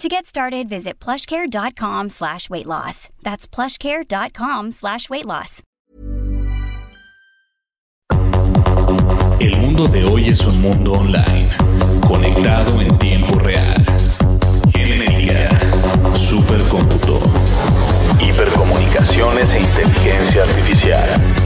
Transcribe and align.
To 0.00 0.10
get 0.10 0.26
started, 0.26 0.68
visit 0.68 1.00
plushcare.com 1.00 2.10
slash 2.10 2.50
weight 2.50 2.66
loss. 2.66 3.08
That's 3.22 3.48
plushcare.com 3.48 4.72
slash 4.72 5.08
weight 5.08 5.24
loss. 5.24 5.62
El 9.40 9.56
mundo 9.56 9.86
de 9.86 10.04
hoy 10.04 10.28
es 10.28 10.44
un 10.44 10.60
mundo 10.60 10.92
online, 10.92 11.48
conectado 12.06 12.78
en 12.82 12.98
tiempo 12.98 13.38
real. 13.38 13.86
Genética, 14.74 15.48
supercómputo, 16.14 17.18
hipercomunicaciones 18.20 19.54
e 19.54 19.60
inteligencia 19.60 20.42
artificial. 20.42 21.45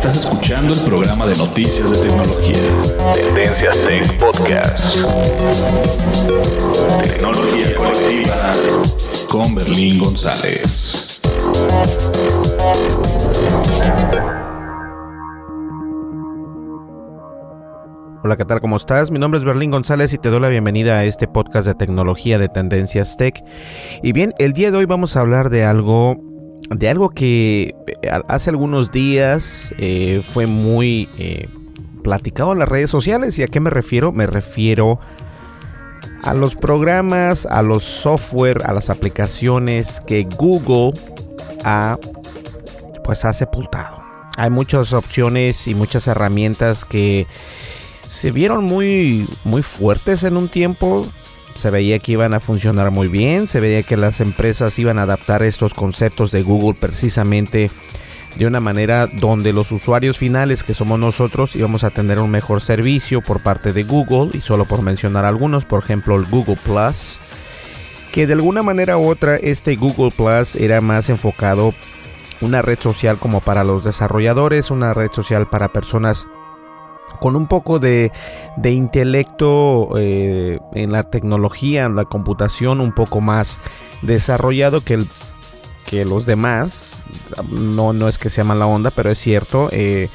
Estás 0.00 0.16
escuchando 0.16 0.72
el 0.72 0.80
programa 0.80 1.26
de 1.26 1.36
noticias 1.36 1.90
de 1.90 2.08
tecnología. 2.08 2.56
Tendencias 3.12 3.84
Tech 3.86 4.18
Podcast. 4.18 4.96
Tecnología 7.02 7.76
colectiva 7.76 8.54
con 9.28 9.54
Berlín 9.54 9.98
González. 9.98 11.20
Hola, 18.22 18.38
¿qué 18.38 18.46
tal? 18.46 18.60
¿Cómo 18.60 18.76
estás? 18.76 19.10
Mi 19.10 19.18
nombre 19.18 19.38
es 19.38 19.44
Berlín 19.44 19.70
González 19.70 20.14
y 20.14 20.18
te 20.18 20.30
doy 20.30 20.40
la 20.40 20.48
bienvenida 20.48 20.94
a 20.94 21.04
este 21.04 21.28
podcast 21.28 21.66
de 21.66 21.74
tecnología 21.74 22.38
de 22.38 22.48
Tendencias 22.48 23.18
Tech. 23.18 23.44
Y 24.02 24.12
bien, 24.12 24.32
el 24.38 24.54
día 24.54 24.70
de 24.70 24.78
hoy 24.78 24.86
vamos 24.86 25.18
a 25.18 25.20
hablar 25.20 25.50
de 25.50 25.64
algo, 25.64 26.16
de 26.70 26.88
algo 26.88 27.10
que 27.10 27.74
eh, 27.86 28.10
hace 28.28 28.50
algunos 28.50 28.92
días 28.92 29.74
eh, 29.76 30.22
fue 30.26 30.46
muy 30.46 31.08
eh, 31.18 31.48
platicado 32.02 32.52
en 32.52 32.60
las 32.60 32.68
redes 32.68 32.90
sociales. 32.90 33.38
¿Y 33.38 33.42
a 33.42 33.48
qué 33.48 33.60
me 33.60 33.70
refiero? 33.70 34.12
Me 34.12 34.26
refiero 34.26 35.00
a 36.22 36.32
los 36.34 36.54
programas, 36.54 37.46
a 37.46 37.62
los 37.62 37.84
software, 37.84 38.62
a 38.64 38.72
las 38.72 38.88
aplicaciones 38.88 40.00
que 40.06 40.28
Google 40.36 40.92
ha, 41.64 41.98
pues, 43.04 43.24
ha 43.24 43.32
sepultado. 43.32 44.02
Hay 44.36 44.50
muchas 44.50 44.92
opciones 44.92 45.66
y 45.66 45.74
muchas 45.74 46.06
herramientas 46.06 46.84
que 46.84 47.26
se 48.06 48.30
vieron 48.30 48.64
muy, 48.64 49.26
muy 49.44 49.62
fuertes 49.62 50.22
en 50.22 50.36
un 50.36 50.48
tiempo. 50.48 51.06
Se 51.60 51.68
veía 51.68 51.98
que 51.98 52.12
iban 52.12 52.32
a 52.32 52.40
funcionar 52.40 52.90
muy 52.90 53.08
bien, 53.08 53.46
se 53.46 53.60
veía 53.60 53.82
que 53.82 53.98
las 53.98 54.22
empresas 54.22 54.78
iban 54.78 54.98
a 54.98 55.02
adaptar 55.02 55.42
estos 55.42 55.74
conceptos 55.74 56.30
de 56.30 56.40
Google 56.40 56.72
precisamente 56.72 57.70
de 58.36 58.46
una 58.46 58.60
manera 58.60 59.06
donde 59.06 59.52
los 59.52 59.70
usuarios 59.70 60.16
finales 60.16 60.62
que 60.62 60.72
somos 60.72 60.98
nosotros 60.98 61.54
íbamos 61.54 61.84
a 61.84 61.90
tener 61.90 62.18
un 62.18 62.30
mejor 62.30 62.62
servicio 62.62 63.20
por 63.20 63.42
parte 63.42 63.74
de 63.74 63.82
Google 63.82 64.30
y 64.32 64.40
solo 64.40 64.64
por 64.64 64.80
mencionar 64.80 65.26
algunos, 65.26 65.66
por 65.66 65.82
ejemplo 65.84 66.16
el 66.16 66.24
Google 66.24 66.56
Plus, 66.64 67.18
que 68.10 68.26
de 68.26 68.32
alguna 68.32 68.62
manera 68.62 68.96
u 68.96 69.06
otra 69.06 69.36
este 69.36 69.76
Google 69.76 70.12
Plus 70.16 70.56
era 70.56 70.80
más 70.80 71.10
enfocado 71.10 71.74
una 72.40 72.62
red 72.62 72.78
social 72.80 73.18
como 73.18 73.42
para 73.42 73.64
los 73.64 73.84
desarrolladores, 73.84 74.70
una 74.70 74.94
red 74.94 75.10
social 75.12 75.46
para 75.50 75.74
personas 75.74 76.26
con 77.20 77.36
un 77.36 77.46
poco 77.46 77.78
de, 77.78 78.10
de 78.56 78.72
intelecto 78.72 79.90
eh, 79.98 80.58
en 80.74 80.92
la 80.92 81.04
tecnología, 81.04 81.84
en 81.84 81.96
la 81.96 82.04
computación, 82.04 82.80
un 82.80 82.92
poco 82.92 83.20
más 83.20 83.58
desarrollado 84.02 84.80
que, 84.80 84.98
que 85.88 86.04
los 86.04 86.26
demás. 86.26 87.04
No, 87.50 87.92
no 87.92 88.08
es 88.08 88.18
que 88.18 88.30
sea 88.30 88.44
mala 88.44 88.66
onda, 88.66 88.90
pero 88.90 89.10
es 89.10 89.18
cierto. 89.18 89.68
Eh, 89.72 90.08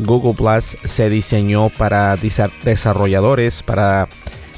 Google 0.00 0.34
Plus 0.34 0.76
se 0.84 1.08
diseñó 1.08 1.68
para 1.70 2.16
desarrolladores, 2.16 3.62
para, 3.62 4.08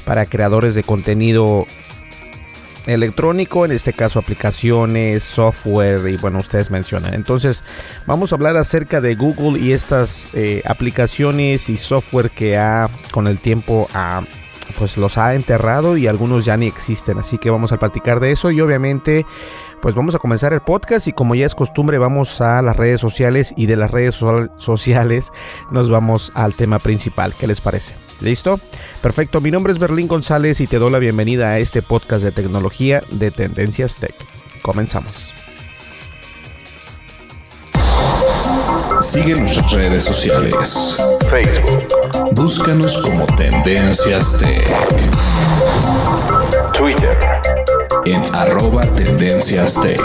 para 0.05 0.25
creadores 0.25 0.75
de 0.75 0.83
contenido 0.83 1.65
electrónico, 2.89 3.65
en 3.65 3.71
este 3.71 3.93
caso 3.93 4.19
aplicaciones, 4.19 5.23
software 5.23 6.09
y 6.09 6.17
bueno, 6.17 6.39
ustedes 6.39 6.71
mencionan. 6.71 7.13
Entonces, 7.13 7.63
vamos 8.05 8.31
a 8.31 8.35
hablar 8.35 8.57
acerca 8.57 9.01
de 9.01 9.15
Google 9.15 9.59
y 9.59 9.71
estas 9.71 10.33
eh, 10.35 10.61
aplicaciones 10.65 11.69
y 11.69 11.77
software 11.77 12.29
que 12.29 12.57
ha 12.57 12.87
con 13.11 13.27
el 13.27 13.37
tiempo 13.37 13.87
ha 13.93 14.21
pues 14.77 14.97
los 14.97 15.17
ha 15.17 15.33
enterrado 15.33 15.97
y 15.97 16.07
algunos 16.07 16.45
ya 16.45 16.55
ni 16.55 16.67
existen, 16.67 17.17
así 17.17 17.37
que 17.37 17.49
vamos 17.49 17.71
a 17.71 17.77
platicar 17.77 18.19
de 18.19 18.31
eso 18.31 18.51
y 18.51 18.61
obviamente 18.61 19.25
pues 19.81 19.95
vamos 19.95 20.15
a 20.15 20.19
comenzar 20.19 20.53
el 20.53 20.61
podcast 20.61 21.07
y 21.07 21.13
como 21.13 21.35
ya 21.35 21.45
es 21.45 21.55
costumbre 21.55 21.97
vamos 21.97 22.41
a 22.41 22.61
las 22.61 22.75
redes 22.75 22.99
sociales 22.99 23.53
y 23.55 23.65
de 23.65 23.75
las 23.75 23.91
redes 23.91 24.15
sociales 24.57 25.31
nos 25.71 25.89
vamos 25.89 26.31
al 26.35 26.53
tema 26.53 26.79
principal. 26.79 27.33
¿Qué 27.37 27.47
les 27.47 27.61
parece? 27.61 27.95
¿Listo? 28.21 28.59
Perfecto, 29.01 29.41
mi 29.41 29.51
nombre 29.51 29.73
es 29.73 29.79
Berlín 29.79 30.07
González 30.07 30.59
y 30.61 30.67
te 30.67 30.79
doy 30.79 30.91
la 30.91 30.99
bienvenida 30.99 31.49
a 31.49 31.59
este 31.59 31.81
podcast 31.81 32.23
de 32.23 32.31
tecnología 32.31 33.03
de 33.11 33.31
Tendencias 33.31 33.97
Tech. 33.97 34.15
Comenzamos. 34.61 35.33
Sigue 39.01 39.33
nuestras 39.35 39.71
redes 39.71 40.03
sociales. 40.03 40.97
Facebook. 41.29 41.87
Búscanos 42.33 43.01
como 43.01 43.25
Tendencias 43.37 44.37
Tech. 44.37 44.67
Twitter. 46.73 47.17
En 48.05 48.35
arroba 48.35 48.81
Tendencias 48.95 49.81
Tech. 49.81 49.99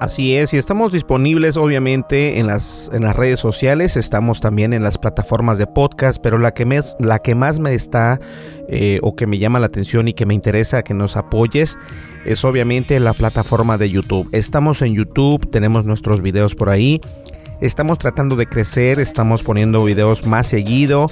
Así 0.00 0.34
es, 0.34 0.54
y 0.54 0.56
estamos 0.56 0.92
disponibles 0.92 1.56
obviamente 1.56 2.38
en 2.38 2.46
las, 2.46 2.90
en 2.94 3.02
las 3.02 3.14
redes 3.14 3.38
sociales, 3.38 3.96
estamos 3.96 4.40
también 4.40 4.72
en 4.72 4.82
las 4.82 4.96
plataformas 4.96 5.58
de 5.58 5.66
podcast, 5.66 6.18
pero 6.22 6.38
la 6.38 6.54
que, 6.54 6.64
me, 6.64 6.80
la 6.98 7.18
que 7.18 7.34
más 7.34 7.58
me 7.58 7.74
está 7.74 8.18
eh, 8.68 8.98
o 9.02 9.14
que 9.14 9.26
me 9.26 9.38
llama 9.38 9.60
la 9.60 9.66
atención 9.66 10.08
y 10.08 10.14
que 10.14 10.24
me 10.24 10.32
interesa 10.32 10.82
que 10.82 10.94
nos 10.94 11.16
apoyes 11.16 11.76
es 12.24 12.44
obviamente 12.44 12.98
la 12.98 13.12
plataforma 13.12 13.76
de 13.76 13.90
YouTube. 13.90 14.28
Estamos 14.32 14.80
en 14.80 14.94
YouTube, 14.94 15.50
tenemos 15.50 15.84
nuestros 15.84 16.22
videos 16.22 16.54
por 16.54 16.70
ahí, 16.70 17.00
estamos 17.60 17.98
tratando 17.98 18.36
de 18.36 18.46
crecer, 18.46 19.00
estamos 19.00 19.42
poniendo 19.42 19.84
videos 19.84 20.26
más 20.26 20.46
seguido 20.46 21.08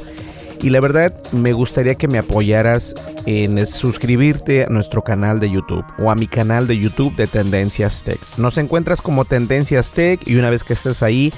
y 0.60 0.70
la 0.70 0.81
verdad, 0.81 1.14
me 1.32 1.52
gustaría 1.52 1.94
que 1.94 2.08
me 2.08 2.19
apoyaras 2.19 2.94
en 3.26 3.66
suscribirte 3.66 4.64
a 4.64 4.69
nuestro 4.69 5.02
canal 5.02 5.38
de 5.40 5.50
YouTube 5.50 5.84
o 5.99 6.10
a 6.10 6.14
mi 6.14 6.26
canal 6.26 6.66
de 6.66 6.78
YouTube 6.78 7.14
de 7.16 7.26
Tendencias 7.26 8.02
Tech. 8.02 8.19
Nos 8.38 8.58
encuentras 8.58 9.00
como 9.00 9.25
Tendencias 9.25 9.93
Tech 9.93 10.20
y 10.26 10.37
una 10.37 10.50
vez 10.50 10.64
que 10.64 10.72
estés 10.72 11.02
ahí, 11.02 11.32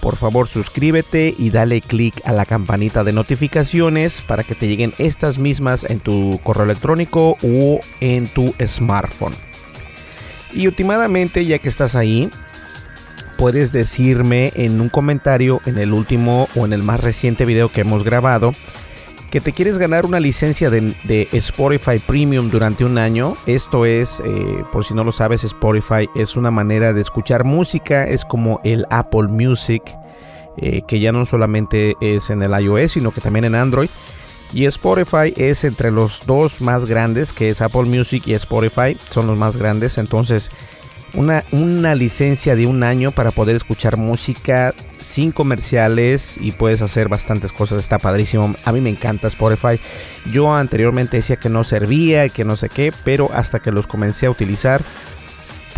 por 0.00 0.16
favor 0.16 0.48
suscríbete 0.48 1.34
y 1.38 1.50
dale 1.50 1.80
click 1.80 2.20
a 2.24 2.32
la 2.32 2.46
campanita 2.46 3.04
de 3.04 3.12
notificaciones 3.12 4.20
para 4.22 4.42
que 4.42 4.54
te 4.54 4.66
lleguen 4.66 4.94
estas 4.98 5.38
mismas 5.38 5.88
en 5.88 6.00
tu 6.00 6.40
correo 6.42 6.64
electrónico 6.64 7.36
o 7.42 7.80
en 8.00 8.26
tu 8.26 8.54
smartphone. 8.66 9.34
Y 10.54 10.66
últimamente, 10.66 11.44
ya 11.44 11.58
que 11.58 11.68
estás 11.68 11.94
ahí, 11.94 12.28
puedes 13.42 13.72
decirme 13.72 14.52
en 14.54 14.80
un 14.80 14.88
comentario 14.88 15.60
en 15.66 15.76
el 15.76 15.92
último 15.92 16.48
o 16.54 16.64
en 16.64 16.72
el 16.72 16.84
más 16.84 17.00
reciente 17.00 17.44
video 17.44 17.68
que 17.68 17.80
hemos 17.80 18.04
grabado 18.04 18.52
que 19.32 19.40
te 19.40 19.50
quieres 19.50 19.78
ganar 19.78 20.06
una 20.06 20.20
licencia 20.20 20.70
de, 20.70 21.28
Spotify 21.32 21.98
Premium 21.98 22.50
durante 22.50 22.84
un 22.84 22.98
año. 22.98 23.36
Esto 23.46 23.84
es, 23.84 24.22
eh, 24.24 24.64
por 24.70 24.84
si 24.84 24.94
no 24.94 25.02
lo 25.02 25.10
sabes, 25.10 25.42
Spotify 25.42 26.08
es 26.14 26.36
una 26.36 26.52
manera 26.52 26.92
de 26.92 27.00
escuchar 27.00 27.42
música, 27.42 28.04
es 28.04 28.24
como 28.24 28.60
el 28.62 28.86
Apple 28.90 29.26
Music, 29.26 29.82
eh, 30.58 30.82
que 30.86 31.00
ya 31.00 31.10
no 31.10 31.26
solamente 31.26 31.96
es 32.00 32.30
en 32.30 32.42
el 32.42 32.52
iOS, 32.52 32.92
sino 32.92 33.10
que 33.10 33.20
también 33.20 33.44
en 33.44 33.56
Android. 33.56 33.90
Y 34.52 34.66
Spotify 34.66 35.34
es 35.36 35.64
entre 35.64 35.90
los 35.90 36.26
dos 36.26 36.60
más 36.60 36.86
grandes, 36.86 37.32
que 37.32 37.48
es 37.48 37.60
Apple 37.60 37.86
Music 37.86 38.22
y 38.26 38.34
Spotify, 38.34 38.94
son 39.10 39.26
los 39.26 39.36
más 39.36 39.56
grandes. 39.56 39.98
Entonces, 39.98 40.48
una, 41.14 41.44
una 41.50 41.94
licencia 41.94 42.56
de 42.56 42.66
un 42.66 42.82
año 42.82 43.12
para 43.12 43.30
poder 43.30 43.56
escuchar 43.56 43.96
música 43.96 44.72
sin 44.98 45.32
comerciales 45.32 46.38
y 46.40 46.52
puedes 46.52 46.80
hacer 46.82 47.08
bastantes 47.08 47.52
cosas. 47.52 47.78
Está 47.78 47.98
padrísimo. 47.98 48.54
A 48.64 48.72
mí 48.72 48.80
me 48.80 48.90
encanta 48.90 49.28
Spotify. 49.28 49.80
Yo 50.30 50.54
anteriormente 50.54 51.18
decía 51.18 51.36
que 51.36 51.48
no 51.48 51.64
servía, 51.64 52.28
que 52.28 52.44
no 52.44 52.56
sé 52.56 52.68
qué, 52.68 52.92
pero 53.04 53.30
hasta 53.32 53.60
que 53.60 53.72
los 53.72 53.86
comencé 53.86 54.26
a 54.26 54.30
utilizar, 54.30 54.82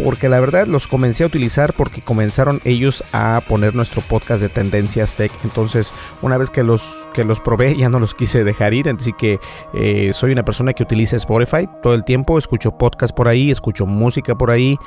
porque 0.03 0.29
la 0.29 0.41
verdad 0.41 0.67
los 0.67 0.87
comencé 0.87 1.25
a 1.25 1.27
utilizar 1.27 1.73
porque 1.73 2.01
comenzaron 2.01 2.61
ellos 2.65 3.05
a 3.13 3.41
poner 3.49 3.75
nuestro 3.75 4.03
podcast 4.03 4.43
de 4.43 4.49
tendencias 4.49 5.17
tech. 5.17 5.33
Entonces, 5.45 5.93
una 6.23 6.37
vez 6.39 6.51
que 6.51 6.63
los, 6.63 7.09
que 7.13 7.25
los 7.25 7.41
probé, 7.41 7.77
ya 7.79 7.89
no 7.89 8.01
los 8.01 8.15
quise 8.15 8.45
dejar 8.45 8.75
ir. 8.75 8.89
Así 8.89 9.13
que 9.13 9.39
eh, 9.75 10.13
soy 10.15 10.33
una 10.33 10.45
persona 10.45 10.73
que 10.73 10.83
utiliza 10.83 11.17
Spotify 11.17 11.69
todo 11.83 11.95
el 11.95 12.05
tiempo. 12.05 12.39
Escucho 12.39 12.77
podcast 12.77 13.15
por 13.15 13.29
ahí, 13.29 13.51
escucho 13.51 13.87
música 13.87 14.35
por 14.35 14.51
ahí. 14.51 14.79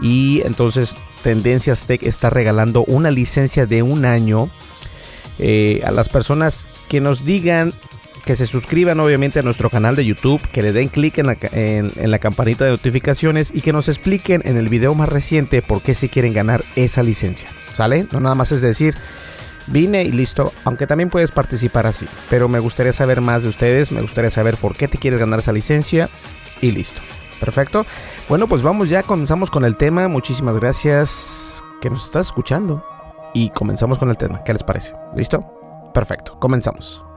Y 0.00 0.42
entonces 0.44 0.96
Tendencias 1.22 1.86
Tech 1.86 2.02
está 2.02 2.30
regalando 2.30 2.82
una 2.86 3.10
licencia 3.10 3.66
de 3.66 3.82
un 3.82 4.04
año 4.04 4.48
eh, 5.38 5.82
a 5.84 5.90
las 5.90 6.08
personas 6.08 6.66
que 6.88 7.00
nos 7.00 7.24
digan 7.24 7.72
que 8.24 8.36
se 8.36 8.46
suscriban 8.46 8.98
obviamente 9.00 9.38
a 9.38 9.42
nuestro 9.42 9.70
canal 9.70 9.96
de 9.96 10.04
YouTube, 10.04 10.40
que 10.50 10.62
le 10.62 10.72
den 10.72 10.88
clic 10.88 11.18
en 11.18 11.26
la, 11.26 11.36
en, 11.52 12.10
la, 12.10 12.18
campanita 12.18 12.64
de 12.64 12.70
notificaciones 12.72 13.50
y 13.54 13.60
que 13.60 13.72
nos 13.72 13.88
expliquen 13.88 14.42
en 14.44 14.56
el 14.56 14.68
video 14.68 14.94
más 14.94 15.08
reciente 15.08 15.62
por 15.62 15.82
qué 15.82 15.94
se 15.94 16.08
quieren 16.08 16.32
ganar 16.32 16.62
esa 16.76 17.02
licencia. 17.02 17.48
¿Sale? 17.74 18.06
No 18.12 18.20
nada 18.20 18.34
más 18.34 18.52
es 18.52 18.62
decir, 18.62 18.94
vine 19.66 20.02
y 20.02 20.12
listo, 20.12 20.52
aunque 20.64 20.86
también 20.86 21.10
puedes 21.10 21.30
participar 21.30 21.86
así. 21.86 22.06
Pero 22.30 22.48
me 22.48 22.58
gustaría 22.58 22.92
saber 22.92 23.20
más 23.20 23.42
de 23.42 23.50
ustedes, 23.50 23.92
me 23.92 24.00
gustaría 24.00 24.30
saber 24.30 24.56
por 24.56 24.76
qué 24.76 24.88
te 24.88 24.98
quieres 24.98 25.20
ganar 25.20 25.40
esa 25.40 25.52
licencia 25.52 26.08
y 26.60 26.72
listo. 26.72 27.00
Perfecto. 27.40 27.84
Bueno, 28.28 28.46
pues 28.46 28.62
vamos 28.62 28.88
ya, 28.88 29.02
comenzamos 29.02 29.50
con 29.50 29.64
el 29.64 29.76
tema. 29.76 30.08
Muchísimas 30.08 30.56
gracias 30.56 31.62
que 31.82 31.90
nos 31.90 32.06
estás 32.06 32.28
escuchando. 32.28 32.84
Y 33.34 33.50
comenzamos 33.50 33.98
con 33.98 34.08
el 34.08 34.16
tema. 34.16 34.42
¿Qué 34.44 34.52
les 34.52 34.62
parece? 34.62 34.94
¿Listo? 35.16 35.44
Perfecto, 35.92 36.38
comenzamos. 36.38 37.13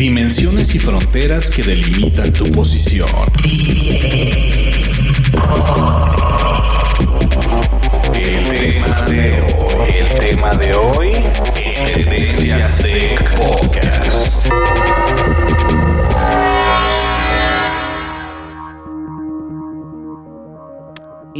Dimensiones 0.00 0.74
y 0.74 0.78
fronteras 0.78 1.50
que 1.50 1.62
delimitan 1.62 2.32
tu 2.32 2.50
posición. 2.52 3.06
El 8.14 8.48
tema 8.48 9.02
de 9.02 9.42
hoy, 9.42 9.98
el 9.98 10.08
tema 10.08 10.50
de 10.52 10.74
hoy, 10.74 11.12
Tendencias 11.84 12.78
Tech 12.78 13.36
Podcast. 13.36 14.89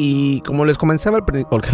Y 0.02 0.40
como 0.40 0.64
les 0.64 0.78
comenzaba 0.78 1.18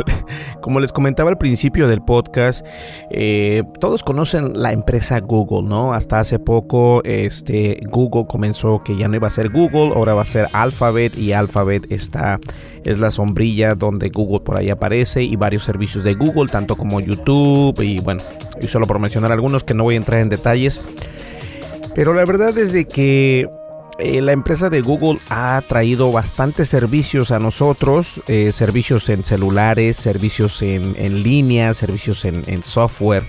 como 0.61 0.81
les 0.81 0.93
comentaba 0.93 1.31
al 1.31 1.39
principio 1.39 1.87
del 1.87 2.03
podcast, 2.03 2.67
eh, 3.13 3.63
todos 3.79 4.03
conocen 4.03 4.61
la 4.61 4.73
empresa 4.73 5.21
Google, 5.21 5.69
¿no? 5.69 5.93
Hasta 5.93 6.19
hace 6.19 6.41
poco, 6.41 7.05
este 7.05 7.79
Google 7.89 8.27
comenzó 8.27 8.83
que 8.83 8.97
ya 8.97 9.07
no 9.07 9.15
iba 9.15 9.29
a 9.29 9.31
ser 9.31 9.51
Google, 9.51 9.95
ahora 9.95 10.15
va 10.15 10.23
a 10.23 10.27
ser 10.27 10.49
Alphabet 10.53 11.17
y 11.17 11.35
Alphabet 11.35 11.87
está 11.93 12.41
es 12.83 12.99
la 12.99 13.13
sombrilla 13.13 13.77
donde 13.77 14.09
Google 14.09 14.41
por 14.41 14.59
ahí 14.59 14.71
aparece 14.71 15.23
y 15.23 15.37
varios 15.37 15.63
servicios 15.63 16.03
de 16.03 16.15
Google, 16.15 16.51
tanto 16.51 16.75
como 16.75 16.99
YouTube 16.99 17.81
y 17.81 18.01
bueno, 18.01 18.23
y 18.61 18.67
solo 18.67 18.89
por 18.89 18.99
mencionar 18.99 19.31
algunos 19.31 19.63
que 19.63 19.75
no 19.75 19.85
voy 19.85 19.95
a 19.95 19.99
entrar 19.99 20.21
en 20.21 20.31
detalles. 20.31 20.81
Pero 21.95 22.13
la 22.13 22.25
verdad 22.25 22.59
es 22.59 22.73
de 22.73 22.87
que 22.87 23.49
eh, 23.99 24.21
la 24.21 24.33
empresa 24.33 24.69
de 24.69 24.83
Google 24.83 25.19
ha 25.31 25.63
traído 25.67 26.13
bastantes 26.13 26.69
servicios 26.69 27.31
a 27.31 27.39
nosotros, 27.39 28.21
eh, 28.29 28.53
servicios 28.53 29.09
en 29.09 29.25
celulares, 29.25 29.97
servicios 29.97 30.61
en, 30.61 31.23
línea, 31.23 31.73
servicios 31.73 32.27
en, 32.27 32.63
software. 32.63 33.25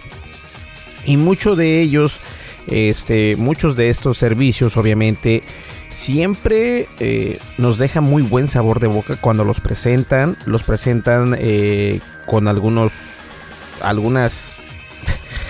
Y 1.06 1.16
muchos 1.16 1.58
de 1.58 1.80
ellos, 1.80 2.20
este, 2.68 3.38
muchos 3.38 3.78
de 3.78 3.90
estos 3.90 4.18
servicios 4.18 4.76
obviamente 4.76 5.42
siempre 5.88 6.90
eh, 7.00 7.40
nos 7.58 7.78
dejan 7.78 8.04
muy 8.04 8.22
buen 8.22 8.50
sabor 8.50 8.82
de 8.82 8.88
boca 8.88 9.16
cuando 9.16 9.46
los 9.46 9.62
presentan. 9.62 10.36
Los 10.46 10.64
presentan 10.64 11.38
con 12.26 12.50
algunos, 12.50 12.92
algunas 13.80 14.58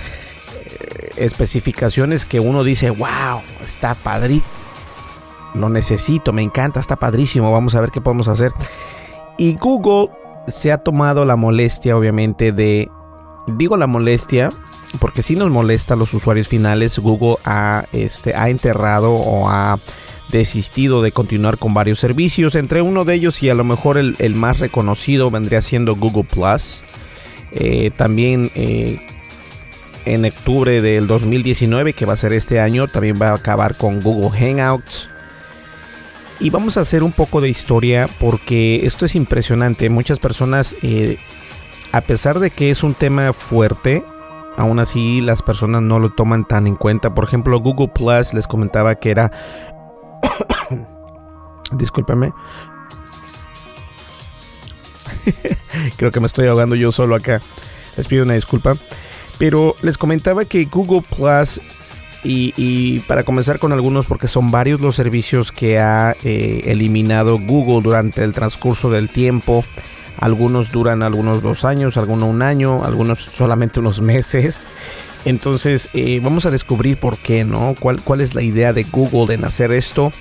especificaciones 1.17 2.23
que 2.23 2.39
uno 2.39 2.63
dice, 2.63 2.91
wow, 2.91 3.41
está 3.65 3.95
padrísimo 3.95 4.56
lo 5.57 5.69
necesito, 5.69 6.33
me 6.33 6.41
encanta, 6.41 6.79
está 6.79 6.95
padrísimo, 6.95 7.51
vamos 7.51 7.75
a 7.75 7.81
ver 7.81 7.91
qué 7.91 8.01
podemos 8.01 8.27
hacer. 8.27 8.51
Y 9.37 9.55
Google 9.55 10.09
se 10.47 10.71
ha 10.71 10.77
tomado 10.77 11.25
la 11.25 11.35
molestia, 11.35 11.97
obviamente, 11.97 12.51
de... 12.51 12.89
Digo 13.47 13.77
la 13.77 13.87
molestia 13.87 14.49
porque 14.99 15.21
si 15.21 15.35
nos 15.35 15.49
molesta 15.51 15.93
a 15.93 15.97
los 15.97 16.13
usuarios 16.13 16.47
finales, 16.47 16.97
Google 16.99 17.35
ha, 17.45 17.85
este, 17.93 18.35
ha 18.35 18.49
enterrado 18.49 19.13
o 19.13 19.47
ha 19.49 19.79
desistido 20.31 21.01
de 21.01 21.11
continuar 21.11 21.57
con 21.57 21.73
varios 21.73 21.99
servicios. 21.99 22.55
Entre 22.55 22.81
uno 22.81 23.05
de 23.05 23.15
ellos 23.15 23.41
y 23.43 23.49
a 23.49 23.53
lo 23.53 23.63
mejor 23.63 23.97
el, 23.97 24.35
más 24.35 24.59
reconocido 24.59 25.29
vendría 25.31 25.61
siendo 25.61 25.95
Google 25.95 26.23
Plus. 26.23 26.83
Eh, 27.51 27.91
también 27.95 28.49
eh, 28.55 28.99
en 30.05 30.25
octubre 30.25 30.81
del 30.81 31.07
2019, 31.07 31.93
que 31.93 32.05
va 32.05 32.13
a 32.13 32.17
ser 32.17 32.33
este 32.33 32.59
año, 32.59 32.87
también 32.87 33.17
va 33.21 33.29
a 33.29 33.35
acabar 33.35 33.75
con 33.75 34.01
Google 34.01 34.37
Hangouts. 34.37 35.09
Y 36.39 36.51
vamos 36.51 36.77
a 36.77 36.81
hacer 36.81 37.03
un 37.03 37.11
poco 37.11 37.41
de 37.41 37.49
historia 37.49 38.07
porque 38.19 38.85
esto 38.85 39.05
es 39.05 39.15
impresionante. 39.15 39.89
Muchas 39.89 40.19
personas, 40.19 40.75
eh, 40.83 41.17
a 41.91 42.01
pesar 42.01 42.39
de 42.39 42.51
que 42.51 42.69
es 42.69 42.83
un 42.83 42.93
tema 42.93 43.33
fuerte, 43.33 44.03
aún 44.55 44.79
así 44.79 45.19
las 45.21 45.41
personas 45.41 45.81
no 45.81 45.97
lo 45.99 46.11
toman 46.11 46.45
tan 46.45 46.67
en 46.67 46.75
cuenta. 46.75 47.13
Por 47.15 47.23
ejemplo, 47.23 47.59
Google 47.59 47.87
Plus 47.87 48.33
les 48.33 48.47
comentaba 48.47 48.95
que 48.95 49.11
era... 49.11 49.31
Discúlpeme. 51.71 52.31
Creo 55.97 56.11
que 56.11 56.19
me 56.19 56.27
estoy 56.27 56.47
ahogando 56.47 56.75
yo 56.75 56.91
solo 56.91 57.15
acá. 57.15 57.41
Les 57.97 58.07
pido 58.07 58.23
una 58.23 58.33
disculpa. 58.33 58.75
Pero 59.39 59.75
les 59.81 59.97
comentaba 59.97 60.45
que 60.45 60.65
Google 60.65 61.03
Plus 61.15 61.59
y, 62.27 62.99
para 63.07 63.23
comenzar 63.23 63.59
con 63.59 63.71
algunos, 63.71 64.05
porque 64.05 64.27
son 64.27 64.51
varios 64.51 64.79
los 64.79 64.95
servicios 64.95 65.51
que 65.51 65.79
ha 65.79 66.13
eh, 66.23 66.61
eliminado 66.65 67.39
Google 67.39 67.81
durante 67.81 68.23
el 68.23 68.33
transcurso 68.33 68.89
del 68.89 69.09
tiempo. 69.09 69.63
Algunos 70.19 70.71
duran 70.71 71.03
algunos 71.03 71.41
dos 71.41 71.63
años, 71.63 71.95
algunos 71.95 72.29
un 72.29 72.41
año, 72.41 72.83
algunos 72.83 73.19
solamente 73.19 73.79
unos 73.79 74.01
meses. 74.01 74.67
Entonces 75.25 75.89
eh, 75.93 76.19
vamos 76.23 76.45
a 76.45 76.51
descubrir 76.51 76.97
por 76.99 77.17
qué, 77.17 77.43
¿no? 77.43 77.75
¿Cuál, 77.79 78.01
¿Cuál 78.01 78.21
es 78.21 78.35
la 78.35 78.41
idea 78.41 78.73
de 78.73 78.83
Google 78.83 79.33
en 79.33 79.45
hacer 79.45 79.71
esto? 79.71 80.11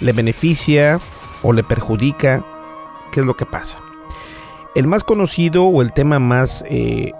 ¿Le 0.00 0.12
beneficia 0.12 1.00
o 1.42 1.52
le 1.52 1.62
perjudica? 1.62 2.44
¿Qué 3.12 3.20
es 3.20 3.26
lo 3.26 3.36
que 3.36 3.46
pasa? 3.46 3.78
El 4.74 4.86
más 4.86 5.04
conocido 5.04 5.64
o 5.64 5.82
el 5.82 5.92
tema 5.92 6.18
más 6.18 6.64
eh, 6.68 7.12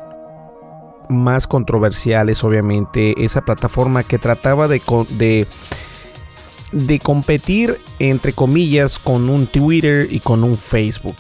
más 1.09 1.47
controversiales, 1.47 2.45
obviamente, 2.45 3.25
esa 3.25 3.43
plataforma 3.43 4.03
que 4.03 4.19
trataba 4.19 4.69
de, 4.69 4.81
de, 5.11 5.47
de 6.73 6.99
competir, 6.99 7.77
entre 7.99 8.33
comillas, 8.33 8.99
con 8.99 9.29
un 9.31 9.47
Twitter 9.47 10.09
y 10.11 10.21
con 10.21 10.45
un 10.45 10.57
Facebook. 10.57 11.17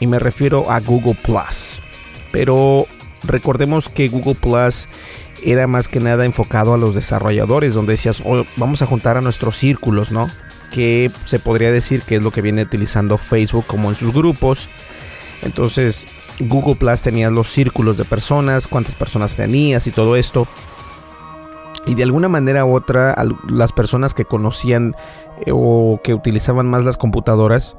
Y 0.00 0.06
me 0.06 0.18
refiero 0.18 0.70
a 0.70 0.80
Google 0.80 1.16
Plus. 1.22 1.80
Pero 2.32 2.86
recordemos 3.24 3.88
que 3.88 4.08
Google 4.08 4.34
Plus 4.34 4.86
era 5.44 5.66
más 5.66 5.88
que 5.88 6.00
nada 6.00 6.24
enfocado 6.24 6.74
a 6.74 6.78
los 6.78 6.94
desarrolladores, 6.94 7.74
donde 7.74 7.92
decías, 7.92 8.22
vamos 8.56 8.82
a 8.82 8.86
juntar 8.86 9.16
a 9.16 9.20
nuestros 9.20 9.56
círculos, 9.56 10.10
¿no? 10.10 10.28
Que 10.72 11.10
se 11.26 11.38
podría 11.38 11.70
decir 11.70 12.02
que 12.02 12.16
es 12.16 12.22
lo 12.22 12.30
que 12.30 12.40
viene 12.40 12.62
utilizando 12.62 13.18
Facebook 13.18 13.66
como 13.66 13.90
en 13.90 13.96
sus 13.96 14.12
grupos. 14.12 14.68
Entonces, 15.42 16.06
Google 16.40 16.76
Plus 16.76 17.00
tenía 17.02 17.30
los 17.30 17.48
círculos 17.48 17.96
de 17.96 18.04
personas, 18.04 18.66
cuántas 18.66 18.94
personas 18.94 19.36
tenías 19.36 19.86
y 19.86 19.90
todo 19.90 20.16
esto. 20.16 20.46
Y 21.86 21.94
de 21.94 22.02
alguna 22.02 22.28
manera 22.28 22.64
u 22.64 22.74
otra, 22.74 23.14
las 23.48 23.72
personas 23.72 24.14
que 24.14 24.24
conocían 24.24 24.96
eh, 25.44 25.50
o 25.52 26.00
que 26.02 26.14
utilizaban 26.14 26.66
más 26.66 26.84
las 26.84 26.96
computadoras 26.96 27.76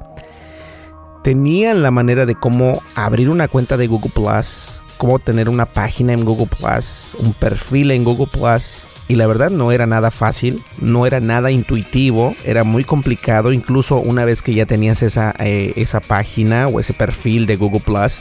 tenían 1.26 1.82
la 1.82 1.90
manera 1.90 2.24
de 2.24 2.36
cómo 2.36 2.80
abrir 2.94 3.30
una 3.30 3.48
cuenta 3.48 3.76
de 3.76 3.88
Google 3.88 4.12
Plus, 4.14 4.80
cómo 4.96 5.18
tener 5.18 5.48
una 5.48 5.66
página 5.66 6.12
en 6.12 6.24
Google 6.24 6.46
Plus, 6.46 7.16
un 7.18 7.34
perfil 7.34 7.90
en 7.90 8.04
Google 8.04 8.28
Plus. 8.28 8.86
Y 9.08 9.16
la 9.16 9.26
verdad 9.26 9.50
no 9.50 9.70
era 9.72 9.86
nada 9.86 10.10
fácil, 10.10 10.62
no 10.80 11.06
era 11.06 11.18
nada 11.20 11.50
intuitivo, 11.50 12.34
era 12.44 12.62
muy 12.62 12.84
complicado, 12.84 13.52
incluso 13.52 13.98
una 13.98 14.24
vez 14.24 14.42
que 14.42 14.54
ya 14.54 14.66
tenías 14.66 15.02
esa, 15.02 15.32
eh, 15.38 15.72
esa 15.76 16.00
página 16.00 16.68
o 16.68 16.80
ese 16.80 16.92
perfil 16.92 17.46
de 17.46 17.56
Google 17.56 17.82
Plus, 17.84 18.18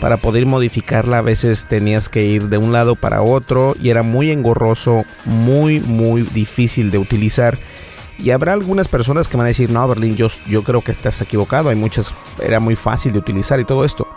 para 0.00 0.16
poder 0.16 0.46
modificarla 0.46 1.18
a 1.18 1.22
veces 1.22 1.66
tenías 1.66 2.08
que 2.08 2.24
ir 2.24 2.48
de 2.48 2.58
un 2.58 2.72
lado 2.72 2.94
para 2.94 3.22
otro 3.22 3.74
y 3.80 3.90
era 3.90 4.02
muy 4.02 4.30
engorroso, 4.30 5.04
muy 5.24 5.80
muy 5.80 6.22
difícil 6.22 6.90
de 6.90 6.98
utilizar. 6.98 7.58
Y 8.18 8.30
habrá 8.30 8.52
algunas 8.52 8.88
personas 8.88 9.28
que 9.28 9.36
van 9.36 9.46
a 9.46 9.48
decir, 9.48 9.70
no, 9.70 9.86
Berlín, 9.86 10.16
yo, 10.16 10.28
yo 10.48 10.64
creo 10.64 10.80
que 10.80 10.90
estás 10.90 11.20
equivocado, 11.20 11.68
hay 11.68 11.76
muchas, 11.76 12.12
era 12.42 12.58
muy 12.58 12.74
fácil 12.74 13.12
de 13.12 13.20
utilizar 13.20 13.60
y 13.60 13.64
todo 13.64 13.84
esto. 13.84 14.08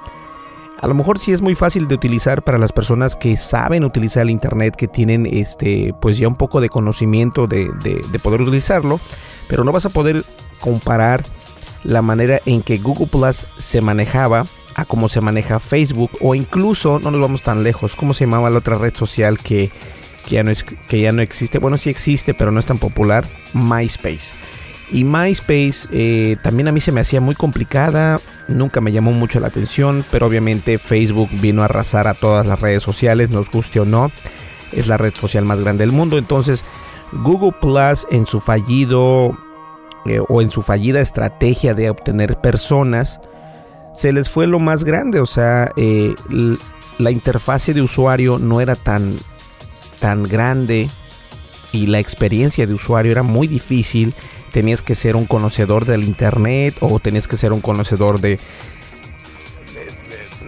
A 0.80 0.88
lo 0.88 0.96
mejor 0.96 1.20
sí 1.20 1.32
es 1.32 1.42
muy 1.42 1.54
fácil 1.54 1.88
de 1.88 1.94
utilizar 1.94 2.44
para 2.44 2.58
las 2.58 2.72
personas 2.72 3.16
que 3.16 3.38
saben 3.38 3.84
utilizar 3.84 4.24
el 4.24 4.32
internet, 4.32 4.76
que 4.76 4.88
tienen 4.88 5.28
este, 5.28 5.94
pues 6.02 6.18
ya 6.18 6.28
un 6.28 6.36
poco 6.36 6.60
de 6.60 6.70
conocimiento 6.70 7.46
de, 7.46 7.70
de 7.84 8.20
poder 8.20 8.42
utilizarlo, 8.42 9.00
pero 9.48 9.64
no 9.64 9.72
vas 9.72 9.86
a 9.86 9.90
poder 9.90 10.24
comparar 10.60 11.22
la 11.84 12.02
manera 12.02 12.40
en 12.48 12.64
que 12.64 12.78
Google 12.78 13.08
Plus 13.08 13.46
se 13.60 13.82
manejaba 13.82 14.46
a 14.76 14.86
cómo 14.86 15.10
se 15.10 15.22
maneja 15.22 15.60
Facebook 15.60 16.12
o 16.22 16.36
incluso, 16.36 17.00
no 17.00 17.12
nos 17.12 17.22
vamos 17.22 17.44
tan 17.44 17.64
lejos, 17.64 17.96
cómo 17.96 18.14
se 18.14 18.26
llamaba 18.26 18.50
la 18.50 18.60
otra 18.60 18.76
red 18.76 18.94
social 18.96 19.38
que, 19.40 19.70
ya, 20.30 20.44
no 20.44 20.52
es, 20.52 20.64
que 20.64 21.02
ya 21.02 21.12
no 21.12 21.22
existe, 21.22 21.60
bueno 21.60 21.78
sí 21.78 21.90
existe 21.90 22.34
pero 22.34 22.52
no 22.52 22.60
es 22.60 22.66
tan 22.66 22.78
popular, 22.78 23.26
MySpace. 23.54 24.34
Y 24.94 25.06
MySpace 25.06 25.88
eh, 25.92 26.36
también 26.44 26.68
a 26.68 26.74
mí 26.74 26.82
se 26.82 26.92
me 26.92 27.00
hacía 27.00 27.22
muy 27.22 27.36
complicada, 27.36 28.20
nunca 28.50 28.82
me 28.82 28.92
llamó 28.92 29.14
mucho 29.14 29.40
la 29.40 29.48
atención, 29.48 30.04
pero 30.12 30.28
obviamente 30.28 30.78
Facebook 30.78 31.30
vino 31.40 31.62
a 31.62 31.66
arrasar 31.66 32.08
a 32.08 32.14
todas 32.14 32.46
las 32.46 32.60
redes 32.60 32.84
sociales, 32.84 33.30
nos 33.30 33.50
guste 33.50 33.80
o 33.80 33.86
no, 33.86 34.12
es 34.74 34.88
la 34.88 34.98
red 34.98 35.14
social 35.16 35.46
más 35.46 35.62
grande 35.62 35.86
del 35.86 35.94
mundo, 35.94 36.18
entonces 36.18 36.66
Google 37.14 37.54
Plus 37.60 38.06
en 38.12 38.26
su 38.26 38.42
fallido 38.42 39.38
eh, 40.06 40.20
o 40.28 40.42
en 40.42 40.50
su 40.50 40.62
fallida 40.62 41.00
estrategia 41.00 41.74
de 41.74 41.90
obtener 41.90 42.38
personas, 42.42 43.20
se 43.94 44.12
les 44.14 44.30
fue 44.30 44.48
lo 44.48 44.60
más 44.60 44.84
grande, 44.84 45.20
o 45.20 45.26
sea, 45.26 45.72
eh, 45.76 46.14
la 47.00 47.12
interfase 47.12 47.74
de 47.74 47.82
usuario 47.82 48.40
no 48.40 48.62
era 48.62 48.76
tan, 48.76 49.14
tan 50.00 50.24
grande 50.24 50.90
y 51.72 51.88
la 51.88 52.00
experiencia 52.00 52.68
de 52.68 52.74
usuario 52.74 53.12
era 53.12 53.24
muy 53.24 53.48
difícil. 53.48 54.14
Tenías 54.52 54.82
que 54.82 54.96
ser 54.96 55.16
un 55.16 55.26
conocedor 55.26 55.86
del 55.86 56.04
internet 56.04 56.76
o 56.82 57.00
tenías 57.00 57.28
que 57.28 57.38
ser 57.38 57.54
un 57.54 57.62
conocedor 57.62 58.20
de, 58.20 58.38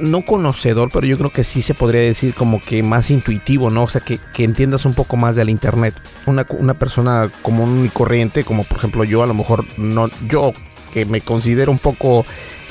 no 0.02 0.22
conocedor, 0.22 0.90
pero 0.92 1.08
yo 1.08 1.18
creo 1.18 1.30
que 1.30 1.44
sí 1.44 1.62
se 1.62 1.74
podría 1.74 2.02
decir 2.02 2.34
como 2.34 2.60
que 2.60 2.84
más 2.84 3.10
intuitivo, 3.10 3.70
¿no? 3.70 3.84
O 3.84 3.90
sea, 3.90 4.02
que, 4.02 4.20
entiendas 4.38 4.86
un 4.86 4.94
poco 4.94 5.16
más 5.16 5.36
del 5.36 5.50
Internet. 5.50 5.96
Una, 6.26 6.46
una, 6.50 6.74
persona 6.74 7.32
común 7.42 7.86
y 7.86 7.90
corriente, 7.90 8.44
como 8.44 8.64
por 8.64 8.78
ejemplo 8.78 9.04
yo, 9.04 9.24
a 9.24 9.28
lo 9.28 9.34
mejor 9.34 9.66
no, 9.78 10.08
yo 10.28 10.54
que 10.94 11.06
me 11.06 11.22
considero 11.22 11.72
un 11.72 11.80
poco 11.80 12.24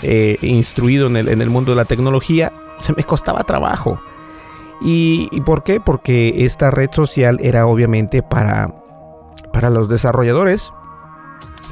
eh, 0.02 0.38
instruido 0.42 1.08
en 1.08 1.16
el, 1.16 1.28
en 1.28 1.42
el 1.42 1.50
mundo 1.50 1.72
de 1.72 1.76
la 1.76 1.84
tecnología, 1.84 2.52
se 2.78 2.92
me 2.94 3.02
costaba 3.04 3.42
trabajo. 3.42 4.00
¿Y, 4.84 5.28
por 5.42 5.62
qué? 5.62 5.80
Porque 5.80 6.44
esta 6.44 6.70
red 6.70 6.90
social 6.92 7.38
era 7.40 7.66
obviamente 7.66 8.22
para, 8.22 8.74
para 9.52 9.70
los 9.70 9.88
desarrolladores, 9.88 10.70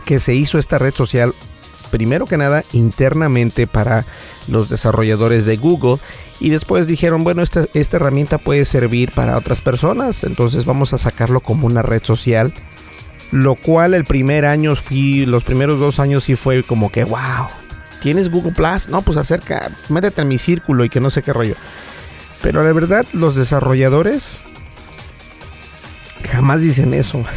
que 0.04 0.20
se 0.20 0.34
hizo 0.34 0.58
esta 0.58 0.78
red 0.78 0.94
social 0.94 1.34
primero 1.90 2.26
que 2.26 2.36
nada 2.36 2.62
internamente 2.72 3.66
para 3.66 4.04
los 4.46 4.68
desarrolladores 4.68 5.44
de 5.44 5.56
Google 5.56 5.96
y 6.38 6.50
después 6.50 6.86
dijeron, 6.86 7.24
bueno, 7.24 7.42
esta, 7.42 7.66
esta 7.74 7.96
herramienta 7.96 8.38
puede 8.38 8.64
servir 8.64 9.10
para 9.10 9.36
otras 9.36 9.60
personas, 9.60 10.22
entonces 10.22 10.64
vamos 10.66 10.92
a 10.92 10.98
sacarlo 10.98 11.40
como 11.40 11.66
una 11.66 11.82
red 11.82 12.02
social 12.04 12.52
lo 13.30 13.54
cual 13.54 13.94
el 13.94 14.04
primer 14.04 14.44
año 14.44 14.74
fui, 14.76 15.26
los 15.26 15.44
primeros 15.44 15.80
dos 15.80 15.98
años 15.98 16.24
sí 16.24 16.36
fue 16.36 16.62
como 16.62 16.90
que, 16.90 17.04
wow, 17.04 17.46
¿tienes 18.02 18.30
Google 18.30 18.52
Plus? 18.52 18.88
No, 18.88 19.02
pues 19.02 19.16
acerca, 19.16 19.70
métete 19.88 20.22
en 20.22 20.28
mi 20.28 20.38
círculo 20.38 20.84
y 20.84 20.88
que 20.88 21.00
no 21.00 21.10
sé 21.10 21.22
qué 21.22 21.32
rollo. 21.32 21.54
Pero 22.42 22.62
la 22.62 22.72
verdad, 22.72 23.06
los 23.12 23.34
desarrolladores 23.34 24.40
jamás 26.30 26.60
dicen 26.60 26.92
eso. 26.94 27.24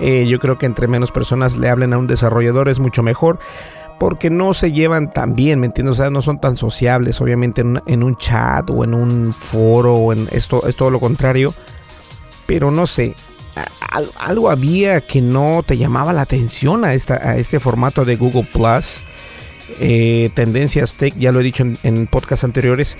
Eh, 0.00 0.28
yo 0.28 0.38
creo 0.38 0.58
que 0.58 0.66
entre 0.66 0.86
menos 0.86 1.10
personas 1.10 1.56
le 1.56 1.68
hablen 1.68 1.92
a 1.92 1.98
un 1.98 2.06
desarrollador 2.06 2.68
es 2.68 2.78
mucho 2.78 3.02
mejor. 3.02 3.40
Porque 3.98 4.30
no 4.30 4.54
se 4.54 4.70
llevan 4.70 5.12
tan 5.12 5.34
bien, 5.34 5.58
¿me 5.58 5.66
entiendes? 5.66 5.94
O 5.94 5.96
sea, 5.96 6.10
no 6.10 6.22
son 6.22 6.40
tan 6.40 6.56
sociables. 6.56 7.20
Obviamente 7.20 7.62
en, 7.62 8.02
un 8.04 8.14
chat 8.14 8.70
o 8.70 8.84
en 8.84 8.94
un 8.94 9.32
foro 9.32 9.94
o 9.94 10.12
en 10.12 10.28
esto 10.30 10.68
es 10.68 10.76
todo 10.76 10.90
lo 10.90 11.00
contrario. 11.00 11.52
Pero 12.46 12.70
no 12.70 12.86
sé, 12.86 13.16
algo 14.18 14.50
había 14.50 15.00
que 15.00 15.20
no 15.20 15.62
te 15.66 15.76
llamaba 15.76 16.12
la 16.12 16.22
atención 16.22 16.84
a, 16.84 16.94
esta, 16.94 17.14
a 17.14 17.36
este 17.36 17.60
formato 17.60 18.04
de 18.04 18.16
Google 18.16 18.46
Plus. 18.52 19.00
Eh, 19.80 20.30
tendencias 20.34 20.94
Tech, 20.94 21.14
ya 21.16 21.30
lo 21.30 21.40
he 21.40 21.42
dicho 21.42 21.62
en, 21.62 21.76
en 21.82 22.06
podcasts 22.06 22.44
anteriores, 22.44 22.96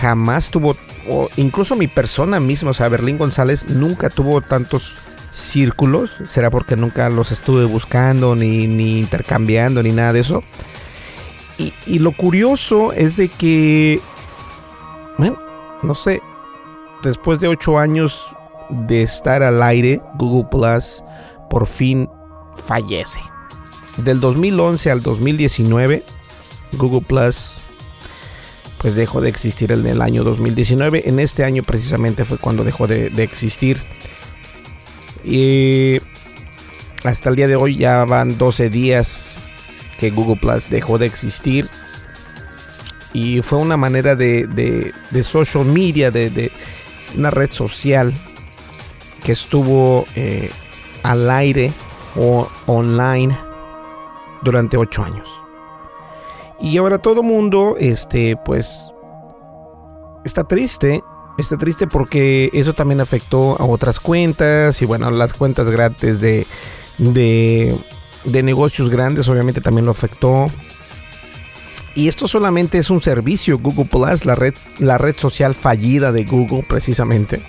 jamás 0.00 0.50
tuvo, 0.50 0.76
o 1.08 1.28
incluso 1.36 1.76
mi 1.76 1.86
persona 1.86 2.40
misma, 2.40 2.70
o 2.70 2.74
sea, 2.74 2.88
Berlín 2.88 3.18
González, 3.18 3.68
nunca 3.70 4.10
tuvo 4.10 4.40
tantos 4.40 4.92
círculos. 5.34 6.18
Será 6.24 6.50
porque 6.50 6.76
nunca 6.76 7.08
los 7.10 7.32
estuve 7.32 7.64
buscando, 7.64 8.34
ni, 8.34 8.66
ni 8.66 9.00
intercambiando, 9.00 9.82
ni 9.82 9.92
nada 9.92 10.12
de 10.12 10.20
eso. 10.20 10.42
Y, 11.58 11.72
y, 11.86 11.98
lo 12.00 12.12
curioso 12.12 12.92
es 12.92 13.16
de 13.16 13.28
que, 13.28 14.00
bueno, 15.18 15.38
no 15.82 15.94
sé, 15.94 16.20
después 17.02 17.38
de 17.38 17.46
ocho 17.46 17.78
años 17.78 18.24
de 18.70 19.02
estar 19.02 19.42
al 19.42 19.62
aire, 19.62 20.00
Google 20.16 20.48
Plus 20.50 21.02
por 21.50 21.66
fin 21.66 22.08
fallece. 22.66 23.20
Del 23.98 24.20
2011 24.20 24.90
al 24.90 25.00
2019, 25.00 26.02
Google 26.78 27.02
Plus 27.06 27.64
pues 28.84 28.96
dejó 28.96 29.22
de 29.22 29.30
existir 29.30 29.72
en 29.72 29.86
el 29.86 30.02
año 30.02 30.24
2019. 30.24 31.08
En 31.08 31.18
este 31.18 31.42
año 31.42 31.62
precisamente 31.62 32.26
fue 32.26 32.36
cuando 32.36 32.64
dejó 32.64 32.86
de, 32.86 33.06
existir. 33.22 33.78
Y 35.24 36.02
hasta 37.02 37.30
el 37.30 37.36
día 37.36 37.48
de 37.48 37.56
hoy 37.56 37.78
ya 37.78 38.04
van 38.04 38.36
12 38.36 38.68
días 38.68 39.38
que 39.98 40.10
Google 40.10 40.36
Plus 40.36 40.68
dejó 40.68 40.98
de 40.98 41.06
existir. 41.06 41.66
Y 43.14 43.40
fue 43.40 43.58
una 43.58 43.78
manera 43.78 44.16
de, 44.16 44.92
social 45.22 45.64
media, 45.64 46.10
de, 46.10 46.52
una 47.16 47.30
red 47.30 47.50
social 47.52 48.12
que 49.24 49.32
estuvo 49.32 50.04
eh, 50.14 50.50
al 51.02 51.28
aire 51.30 51.72
o 52.16 52.46
online 52.66 53.36
durante 54.42 54.76
ocho 54.76 55.02
años. 55.02 55.28
Y 56.60 56.76
ahora 56.76 56.98
todo 56.98 57.22
mundo, 57.22 57.76
este, 57.78 58.36
pues, 58.44 58.86
está 60.24 60.44
triste. 60.44 61.02
Está 61.36 61.58
triste 61.58 61.88
porque 61.88 62.48
eso 62.52 62.74
también 62.74 63.00
afectó 63.00 63.60
a 63.60 63.64
otras 63.64 63.98
cuentas 63.98 64.80
y 64.80 64.84
bueno, 64.84 65.10
las 65.10 65.34
cuentas 65.34 65.68
grandes 65.68 66.20
de, 66.20 66.46
de, 66.98 67.76
de 68.24 68.42
negocios 68.44 68.88
grandes 68.88 69.28
obviamente 69.28 69.60
también 69.60 69.84
lo 69.84 69.90
afectó. 69.90 70.46
Y 71.96 72.06
esto 72.06 72.28
solamente 72.28 72.78
es 72.78 72.88
un 72.88 73.00
servicio, 73.00 73.58
Google 73.58 73.86
Plus, 73.86 74.24
la 74.24 74.36
red, 74.36 74.54
la 74.78 74.96
red 74.96 75.16
social 75.16 75.56
fallida 75.56 76.12
de 76.12 76.24
Google 76.24 76.62
precisamente. 76.68 77.42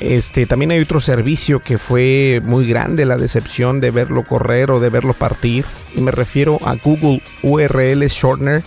Este, 0.00 0.46
también 0.46 0.70
hay 0.70 0.80
otro 0.80 1.00
servicio 1.00 1.60
que 1.60 1.76
fue 1.76 2.40
muy 2.42 2.66
grande 2.66 3.04
la 3.04 3.18
decepción 3.18 3.80
de 3.80 3.90
verlo 3.90 4.26
correr 4.26 4.70
o 4.70 4.80
de 4.80 4.88
verlo 4.88 5.12
partir. 5.12 5.66
Y 5.94 6.00
me 6.00 6.10
refiero 6.10 6.58
a 6.64 6.74
Google 6.82 7.22
URL 7.42 8.06
Shortener, 8.06 8.62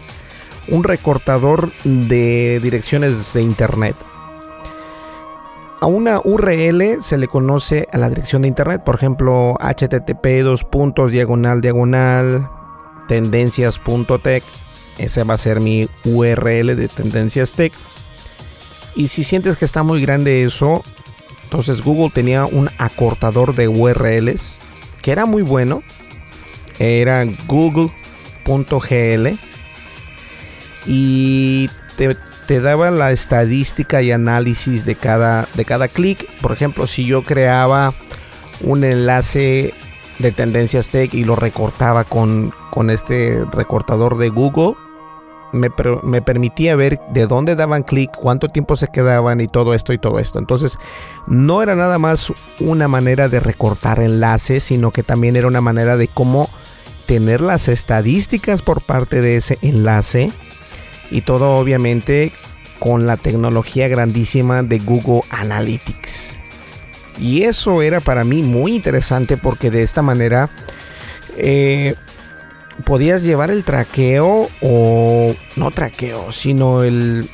un 0.67 0.83
recortador 0.83 1.71
de 1.83 2.59
direcciones 2.61 3.33
de 3.33 3.41
internet. 3.41 3.95
A 5.81 5.87
una 5.87 6.21
URL 6.23 7.01
se 7.01 7.17
le 7.17 7.27
conoce 7.27 7.89
a 7.91 7.97
la 7.97 8.09
dirección 8.09 8.43
de 8.43 8.47
internet, 8.47 8.83
por 8.85 8.95
ejemplo, 8.95 9.57
http 9.59 10.41
dos 10.41 10.63
puntos 10.63 11.11
diagonal 11.11 11.59
diagonal 11.59 12.47
tendencias.tech. 13.09 14.43
Ese 14.97 15.23
va 15.23 15.33
a 15.33 15.37
ser 15.37 15.59
mi 15.59 15.89
URL 16.05 16.75
de 16.77 16.87
tendencias 16.87 17.53
tech. 17.53 17.73
Y 18.95 19.07
si 19.07 19.23
sientes 19.23 19.57
que 19.57 19.65
está 19.65 19.83
muy 19.83 20.01
grande 20.01 20.43
eso, 20.43 20.83
entonces 21.53 21.83
Google 21.83 22.09
tenía 22.11 22.45
un 22.45 22.67
acortador 22.79 23.55
de 23.55 23.67
URLs 23.67 24.57
que 25.03 25.11
era 25.11 25.27
muy 25.27 25.43
bueno. 25.43 25.83
Era 26.79 27.25
google.gl 27.45 29.37
y 30.87 31.69
te, 32.47 32.59
daba 32.59 32.89
la 32.89 33.11
estadística 33.11 34.01
y 34.01 34.11
análisis 34.11 34.83
de 34.83 34.95
cada, 34.95 35.47
de 35.53 35.63
cada 35.63 35.89
clic. 35.89 36.27
Por 36.41 36.53
ejemplo, 36.53 36.87
si 36.87 37.05
yo 37.05 37.21
creaba 37.21 37.93
un 38.61 38.83
enlace 38.83 39.75
de 40.17 40.31
tendencias 40.31 40.89
tech 40.89 41.13
y 41.13 41.23
lo 41.23 41.35
recortaba 41.35 42.03
con, 42.03 42.51
con 42.71 42.89
este 42.89 43.45
recortador 43.51 44.17
de 44.17 44.29
Google 44.29 44.73
me, 45.53 45.69
me, 46.03 46.21
permitía 46.21 46.75
ver 46.75 46.99
de 47.13 47.27
dónde 47.27 47.55
daban 47.55 47.83
clic, 47.83 48.11
cuánto 48.11 48.49
tiempo 48.49 48.75
se 48.75 48.89
quedaban 48.89 49.39
y 49.39 49.47
todo 49.47 49.73
esto 49.73 49.93
y 49.93 49.97
todo 49.97 50.19
esto. 50.19 50.39
Entonces, 50.39 50.77
no 51.27 51.61
era 51.61 51.75
nada 51.75 51.99
más 51.99 52.33
una 52.59 52.87
manera 52.87 53.29
de 53.29 53.39
recortar 53.39 53.99
enlaces, 53.99 54.63
sino 54.63 54.91
que 54.91 55.03
también 55.03 55.35
era 55.35 55.47
una 55.47 55.61
manera 55.61 55.95
de 55.95 56.07
cómo 56.07 56.49
tener 57.05 57.41
las 57.41 57.67
estadísticas 57.67 58.61
por 58.61 58.81
parte 58.81 59.21
de 59.21 59.37
ese 59.37 59.57
enlace 59.61 60.31
y 61.11 61.21
todo 61.21 61.57
obviamente 61.57 62.31
con 62.79 63.05
la 63.05 63.17
tecnología 63.17 63.87
grandísima 63.87 64.63
de 64.63 64.79
Google 64.79 65.21
Analytics. 65.29 66.37
Y 67.19 67.43
eso 67.43 67.81
era 67.81 68.01
para 68.01 68.23
mí 68.23 68.41
muy 68.41 68.75
interesante 68.75 69.37
porque 69.37 69.69
de 69.69 69.83
esta 69.83 70.01
manera 70.01 70.49
eh, 71.37 71.95
podías 72.85 73.23
llevar 73.23 73.51
el 73.51 73.63
traqueo 73.63 74.47
o 74.61 75.35
no 75.55 75.71
traqueo, 75.71 76.31
sino 76.31 76.83
el... 76.83 77.27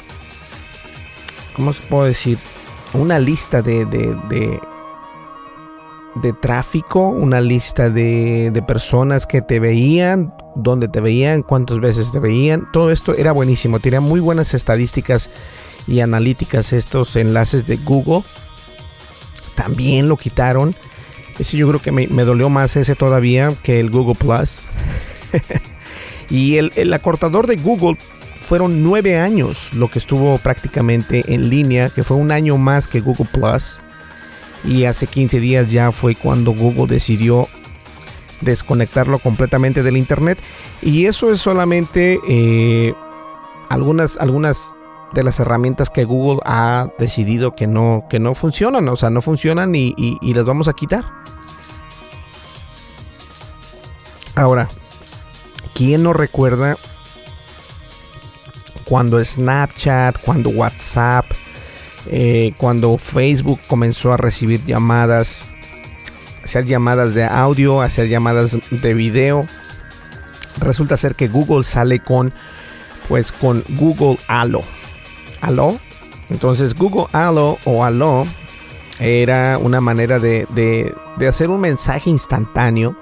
¿Cómo 1.53 1.73
se 1.73 1.83
puede 1.83 2.09
decir? 2.09 2.37
Una 2.93 3.19
lista 3.19 3.61
de, 3.61 3.85
de, 3.85 4.59
de, 6.15 6.33
tráfico, 6.33 7.09
una 7.09 7.41
lista 7.41 7.89
de, 7.89 8.49
de 8.51 8.61
personas 8.61 9.27
que 9.27 9.41
te 9.41 9.59
veían, 9.59 10.33
dónde 10.55 10.87
te 10.87 11.01
veían, 11.01 11.43
cuántas 11.43 11.79
veces 11.79 12.11
te 12.11 12.19
veían. 12.19 12.71
Todo 12.71 12.91
esto 12.91 13.13
era 13.13 13.33
buenísimo. 13.33 13.79
Tenía 13.79 13.99
muy 13.99 14.21
buenas 14.21 14.53
estadísticas 14.53 15.29
y 15.87 15.99
analíticas 15.99 16.71
estos 16.71 17.15
enlaces 17.15 17.67
de 17.67 17.75
Google. 17.77 18.23
También 19.55 20.07
lo 20.07 20.15
quitaron. 20.15 20.75
Ese 21.37 21.57
yo 21.57 21.67
creo 21.67 21.81
que 21.81 21.91
me 21.91 22.23
dolió 22.23 22.49
más 22.49 22.75
ese 22.75 22.95
todavía 22.95 23.53
que 23.63 23.79
el 23.79 23.89
Google 23.89 24.15
Plus. 24.15 24.63
y 26.29 26.57
el, 26.57 26.93
acortador 26.93 27.47
de 27.47 27.57
Google 27.57 27.97
fueron 28.37 28.83
nueve 28.83 29.17
años 29.17 29.73
lo 29.73 29.89
que 29.89 29.99
estuvo 29.99 30.37
prácticamente 30.39 31.23
en 31.27 31.49
línea, 31.49 31.89
que 31.89 32.03
fue 32.03 32.17
un 32.17 32.31
año 32.31 32.57
más 32.57 32.87
que 32.87 33.01
Google 33.01 33.27
Plus. 33.31 33.79
Y 34.65 34.85
hace 34.85 35.07
15 35.07 35.39
días 35.39 35.69
ya 35.69 35.91
fue 35.91 36.15
cuando 36.15 36.51
Google 36.51 36.87
decidió 36.87 37.47
desconectarlo 38.41 39.19
completamente 39.19 39.83
del 39.83 39.95
Internet. 39.95 40.37
Y 40.81 41.05
eso 41.05 41.31
es 41.31 41.39
solamente 41.39 42.19
eh, 42.27 42.93
algunas, 43.69 44.17
algunas 44.17 44.59
de 45.13 45.23
las 45.23 45.39
herramientas 45.39 45.89
que 45.89 46.03
Google 46.03 46.41
ha 46.45 46.89
decidido 46.99 47.55
que 47.55 47.67
no, 47.67 48.05
que 48.09 48.19
no 48.19 48.33
funcionan. 48.33 48.89
O 48.89 48.97
sea, 48.97 49.09
no 49.09 49.21
funcionan 49.21 49.73
y 49.75 50.33
las 50.33 50.43
vamos 50.43 50.67
a 50.67 50.73
quitar. 50.73 51.05
Ahora, 54.39 54.69
¿Quién 55.79 56.03
no 56.03 56.11
recuerda 56.11 56.75
cuando 58.83 59.23
Snapchat, 59.23 60.19
cuando 60.19 60.49
WhatsApp, 60.49 61.25
eh, 62.07 62.53
cuando 62.57 62.97
Facebook 62.97 63.61
comenzó 63.65 64.11
a 64.11 64.17
recibir 64.17 64.65
llamadas, 64.65 65.41
hacer 66.43 66.65
llamadas 66.65 67.13
de 67.13 67.23
audio, 67.23 67.81
hacer 67.81 68.09
llamadas 68.09 68.57
de 68.71 68.93
video? 68.93 69.43
Resulta 70.59 70.97
ser 70.97 71.15
que 71.15 71.29
Google 71.29 71.63
sale 71.63 72.01
con, 72.01 72.33
pues, 73.07 73.31
con 73.31 73.63
Google 73.69 74.17
Allo. 74.27 74.59
¿Aló? 75.39 75.79
Entonces 76.29 76.75
Google 76.75 77.07
Allo 77.13 77.57
o 77.63 77.85
Allo 77.85 78.27
era 78.99 79.57
una 79.57 79.79
manera 79.79 80.19
de, 80.19 80.45
de 81.17 81.27
hacer 81.29 81.49
un 81.49 81.61
mensaje 81.61 82.09
instantáneo 82.09 82.97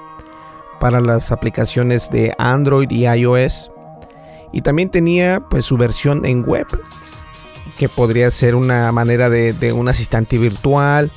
para 0.80 1.02
las 1.02 1.32
aplicaciones 1.32 2.10
de 2.10 2.34
Android 2.38 2.90
y 2.90 3.06
iOS. 3.06 3.72
Y 4.54 4.62
también 4.62 4.90
tenía 4.90 5.42
pues 5.50 5.66
su 5.66 5.78
versión 5.78 6.26
en 6.26 6.44
web, 6.44 6.68
que 7.78 7.90
podría 7.90 8.32
ser 8.32 8.56
una 8.56 8.92
manera 8.92 9.30
de, 9.30 9.74
un 9.74 9.88
asistente 9.90 10.38
virtual. 10.38 11.12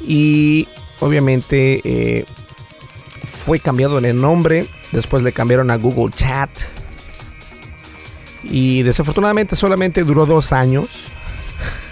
Y 0.00 0.68
obviamente 1.00 1.80
eh, 1.84 2.26
fue 3.26 3.58
cambiado 3.58 3.98
en 3.98 4.04
el 4.04 4.16
nombre. 4.20 4.66
Después 4.92 5.22
le 5.22 5.32
cambiaron 5.32 5.70
a 5.70 5.76
Google 5.76 6.12
Chat. 6.14 6.50
Y 8.44 8.82
desafortunadamente 8.82 9.56
solamente 9.56 10.04
duró 10.04 10.26
dos 10.26 10.52
años. 10.52 10.88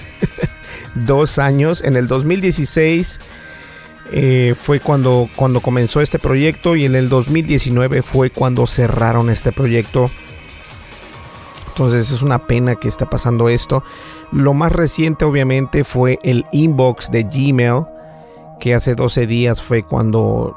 dos 0.94 1.38
años. 1.38 1.82
En 1.84 1.96
el 1.96 2.06
2016 2.06 3.18
eh, 4.14 4.54
fue 4.54 4.78
cuando, 4.78 5.26
cuando 5.36 5.60
comenzó 5.60 6.02
este 6.02 6.18
proyecto 6.18 6.76
y 6.76 6.84
en 6.84 6.94
el 6.94 7.08
2019 7.08 8.02
fue 8.02 8.28
cuando 8.28 8.66
cerraron 8.66 9.30
este 9.30 9.52
proyecto. 9.52 10.10
Entonces 11.68 12.10
es 12.10 12.20
una 12.20 12.46
pena 12.46 12.76
que 12.76 12.88
está 12.88 13.08
pasando 13.08 13.48
esto. 13.48 13.82
Lo 14.30 14.52
más 14.52 14.70
reciente 14.70 15.24
obviamente 15.24 15.84
fue 15.84 16.18
el 16.22 16.44
inbox 16.52 17.10
de 17.10 17.22
Gmail, 17.22 17.86
que 18.60 18.74
hace 18.74 18.94
12 18.94 19.26
días 19.26 19.62
fue 19.62 19.82
cuando 19.82 20.56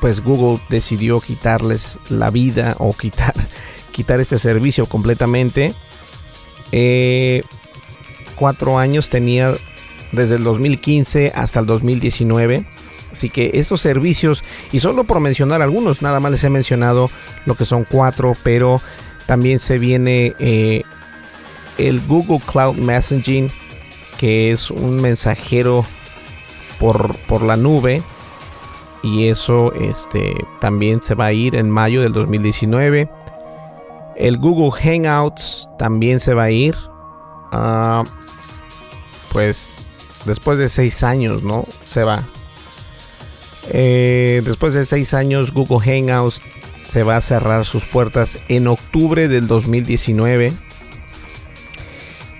pues 0.00 0.22
Google 0.22 0.60
decidió 0.68 1.18
quitarles 1.18 1.98
la 2.08 2.30
vida 2.30 2.76
o 2.78 2.92
quitar, 2.92 3.34
quitar 3.92 4.20
este 4.20 4.38
servicio 4.38 4.86
completamente. 4.86 5.74
Eh, 6.70 7.42
cuatro 8.36 8.78
años 8.78 9.10
tenía 9.10 9.54
desde 10.14 10.36
el 10.36 10.44
2015 10.44 11.32
hasta 11.34 11.60
el 11.60 11.66
2019. 11.66 12.66
Así 13.12 13.30
que 13.30 13.52
estos 13.54 13.80
servicios, 13.80 14.42
y 14.72 14.80
solo 14.80 15.04
por 15.04 15.20
mencionar 15.20 15.62
algunos, 15.62 16.02
nada 16.02 16.18
más 16.18 16.32
les 16.32 16.42
he 16.42 16.50
mencionado 16.50 17.08
lo 17.46 17.54
que 17.54 17.64
son 17.64 17.84
cuatro, 17.88 18.32
pero 18.42 18.80
también 19.26 19.60
se 19.60 19.78
viene 19.78 20.34
eh, 20.40 20.82
el 21.78 22.00
Google 22.06 22.40
Cloud 22.44 22.74
Messaging, 22.76 23.48
que 24.18 24.50
es 24.50 24.70
un 24.70 25.00
mensajero 25.00 25.84
por, 26.80 27.16
por 27.26 27.42
la 27.42 27.56
nube. 27.56 28.02
Y 29.02 29.28
eso 29.28 29.72
este, 29.74 30.34
también 30.60 31.02
se 31.02 31.14
va 31.14 31.26
a 31.26 31.32
ir 31.32 31.54
en 31.54 31.70
mayo 31.70 32.02
del 32.02 32.12
2019. 32.12 33.08
El 34.16 34.38
Google 34.38 34.72
Hangouts 34.72 35.68
también 35.78 36.18
se 36.18 36.34
va 36.34 36.44
a 36.44 36.50
ir. 36.50 36.74
Ah, 37.52 38.02
pues 39.32 39.83
después 40.26 40.58
de 40.58 40.68
seis 40.68 41.02
años, 41.02 41.42
¿no? 41.42 41.64
Se 41.86 42.04
va. 42.04 42.22
Eh, 43.70 44.42
después 44.44 44.74
de 44.74 44.84
seis 44.84 45.14
años, 45.14 45.52
Google 45.52 45.80
Hangouts 45.80 46.40
se 46.86 47.02
va 47.02 47.16
a 47.16 47.20
cerrar 47.20 47.64
sus 47.64 47.84
puertas 47.84 48.38
en 48.48 48.66
octubre 48.66 49.28
del 49.28 49.46
2019. 49.46 50.52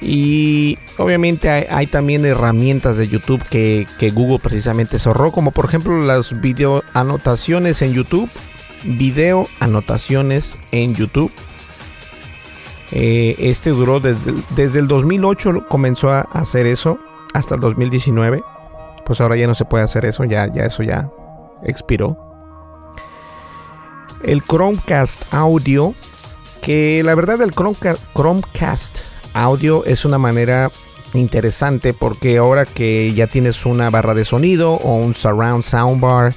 Y 0.01 0.79
obviamente 0.99 1.49
hay, 1.49 1.87
también 1.87 2.27
herramientas 2.27 2.99
de 2.99 3.09
YouTube 3.09 3.43
que, 3.49 3.87
Google 4.13 4.39
precisamente 4.39 4.99
cerró, 4.99 5.31
como 5.31 5.51
por 5.51 5.65
ejemplo 5.65 6.01
las 6.03 6.41
video 6.41 6.85
anotaciones 6.93 7.81
en 7.83 7.95
YouTube. 7.95 8.29
Video 8.85 9.47
anotaciones 9.61 10.59
en 10.71 10.95
YouTube. 10.95 11.33
Eh, 12.93 13.35
este 13.39 13.71
duró 13.71 13.99
desde, 13.99 14.35
desde 14.55 14.79
el 14.79 14.89
2008, 14.89 15.67
comenzó 15.69 16.11
a 16.11 16.21
hacer 16.21 16.67
eso 16.67 16.99
hasta 17.35 17.57
el 17.57 17.61
2019. 17.61 18.43
Pues 19.05 19.21
ahora 19.21 19.37
ya 19.37 19.47
no 19.47 19.55
se 19.55 19.67
puede 19.67 19.85
hacer 19.85 20.07
eso, 20.07 20.25
ya, 20.25 20.51
ya 20.51 20.65
eso 20.65 20.83
ya 20.83 21.11
expiró. 21.63 22.17
El 24.23 24.43
Chromecast 24.43 25.35
Audio, 25.35 25.93
que 26.63 27.03
la 27.03 27.15
verdad 27.15 27.43
el 27.43 27.53
Chromecast 27.53 28.99
Audio 29.35 29.85
es 29.85 30.07
una 30.07 30.17
manera 30.17 30.71
interesante 31.13 31.93
porque 31.93 32.39
ahora 32.39 32.65
que 32.65 33.13
ya 33.13 33.27
tienes 33.27 33.67
una 33.67 33.91
barra 33.91 34.15
de 34.15 34.25
sonido 34.25 34.73
o 34.73 34.97
un 34.97 35.13
surround 35.13 35.63
soundbar, 35.63 36.33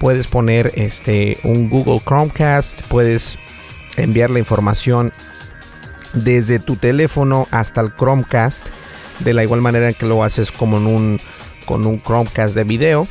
puedes 0.00 0.26
poner 0.26 0.72
este 0.76 1.36
un 1.44 1.68
Google 1.68 2.00
Chromecast, 2.00 2.80
puedes 2.88 3.38
enviar 3.98 4.30
la 4.30 4.38
información 4.38 5.12
desde 6.14 6.58
tu 6.58 6.76
teléfono 6.76 7.46
hasta 7.50 7.82
el 7.82 7.94
Chromecast 7.94 8.66
de 9.24 9.34
la 9.34 9.42
igual 9.42 9.60
manera 9.60 9.92
que 9.92 10.06
lo 10.06 10.24
haces 10.24 10.52
como 10.52 10.76
en 10.78 10.86
un 10.86 11.20
con 11.66 11.86
un 11.86 11.98
Chromecast 12.00 12.54
de 12.54 12.64
video 12.64 13.06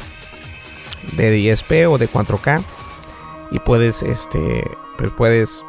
de 1.14 1.38
10p 1.38 1.90
o 1.90 1.98
de 1.98 2.10
4K 2.10 2.62
y 3.52 3.60
puedes 3.60 4.04
este 4.04 4.64
pues 4.98 5.12
puedes 5.18 5.64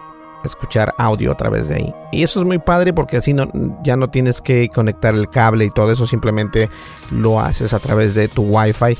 escuchar 0.44 0.94
audio 0.98 1.32
a 1.32 1.36
través 1.36 1.68
de 1.68 1.76
ahí. 1.76 1.94
Y 2.10 2.22
eso 2.22 2.40
es 2.40 2.46
muy 2.46 2.58
padre 2.58 2.92
porque 2.92 3.16
así 3.16 3.32
no, 3.32 3.48
ya 3.82 3.96
no 3.96 4.10
tienes 4.10 4.40
que 4.40 4.68
conectar 4.68 5.14
el 5.14 5.28
cable 5.28 5.64
y 5.64 5.70
todo 5.70 5.92
eso, 5.92 6.06
simplemente 6.06 6.68
lo 7.10 7.40
haces 7.40 7.72
a 7.72 7.78
través 7.78 8.14
de 8.14 8.28
tu 8.28 8.42
Wi-Fi. 8.42 8.96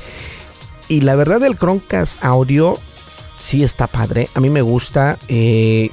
Y 0.89 1.01
la 1.01 1.15
verdad 1.15 1.43
el 1.43 1.57
Chromecast 1.57 2.23
audio 2.23 2.77
sí 3.37 3.63
está 3.63 3.87
padre, 3.87 4.27
a 4.35 4.39
mí 4.39 4.49
me 4.49 4.61
gusta. 4.61 5.17
Eh, 5.27 5.91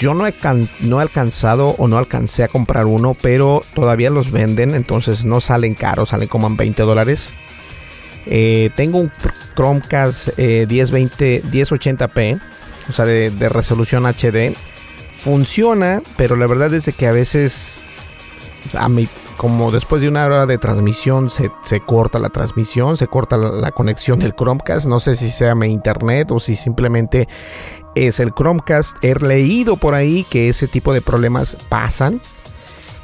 yo 0.00 0.14
no 0.14 0.26
he, 0.26 0.34
no 0.80 0.98
alcanzado 0.98 1.76
o 1.78 1.86
no 1.86 1.98
alcancé 1.98 2.42
a 2.42 2.48
comprar 2.48 2.86
uno, 2.86 3.14
pero 3.20 3.60
todavía 3.74 4.08
los 4.08 4.32
venden, 4.32 4.74
entonces 4.74 5.26
no 5.26 5.42
salen 5.42 5.74
caros, 5.74 6.08
salen 6.08 6.26
como 6.26 6.46
en 6.46 6.56
20 6.56 6.82
dólares. 6.82 7.34
Eh, 8.24 8.70
tengo 8.74 8.98
un 8.98 9.12
Chromecast 9.54 10.38
1020, 10.38 11.36
eh, 11.36 11.42
1080p 11.44 12.40
o 12.88 12.92
sea, 12.92 13.04
de, 13.04 13.48
resolución 13.48 14.06
HD. 14.06 14.54
Funciona, 15.12 16.00
pero 16.16 16.34
la 16.34 16.46
verdad 16.46 16.72
es 16.72 16.94
que 16.96 17.06
a 17.06 17.12
veces, 17.12 17.82
a 18.76 18.88
mí, 18.88 19.06
como 19.36 19.70
después 19.70 20.02
de 20.02 20.08
una 20.08 20.24
hora 20.24 20.46
de 20.46 20.58
transmisión 20.58 21.28
se, 21.30 21.50
corta 21.80 22.18
la 22.18 22.30
transmisión, 22.30 22.96
se 22.96 23.06
corta 23.06 23.36
la, 23.36 23.70
conexión 23.72 24.18
del 24.18 24.34
Chromecast. 24.34 24.86
No 24.86 24.98
sé 24.98 25.14
si 25.14 25.30
sea 25.30 25.54
mi 25.54 25.66
internet 25.66 26.30
o 26.30 26.40
si 26.40 26.56
simplemente 26.56 27.28
es 27.94 28.20
el 28.20 28.32
Chromecast. 28.32 28.96
He 29.02 29.14
leído 29.14 29.76
por 29.76 29.94
ahí 29.94 30.24
que 30.30 30.48
ese 30.48 30.68
tipo 30.68 30.92
de 30.92 31.00
problemas 31.00 31.56
pasan. 31.68 32.20